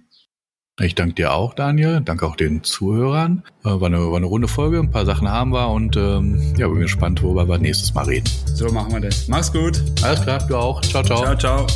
Ich 0.80 0.96
danke 0.96 1.14
dir 1.14 1.32
auch, 1.32 1.54
Daniel. 1.54 2.00
Danke 2.04 2.26
auch 2.26 2.34
den 2.34 2.64
Zuhörern. 2.64 3.44
Äh, 3.64 3.68
war 3.68 3.86
eine, 3.86 4.10
war 4.10 4.16
eine 4.16 4.26
runde 4.26 4.48
Folge. 4.48 4.80
Ein 4.80 4.90
paar 4.90 5.06
Sachen 5.06 5.30
haben 5.30 5.52
wir 5.52 5.68
und 5.70 5.96
ähm, 5.96 6.54
ja, 6.56 6.66
bin 6.66 6.80
gespannt, 6.80 7.22
worüber 7.22 7.46
wir 7.48 7.58
nächstes 7.58 7.94
Mal 7.94 8.06
reden. 8.06 8.28
So 8.54 8.68
machen 8.72 8.92
wir 8.92 9.00
das. 9.00 9.28
Mach's 9.28 9.52
gut. 9.52 9.80
Alles 10.02 10.22
klar, 10.22 10.44
du 10.48 10.56
auch. 10.56 10.80
Ciao, 10.82 11.04
ciao. 11.04 11.22
Ciao, 11.22 11.36
ciao. 11.36 11.66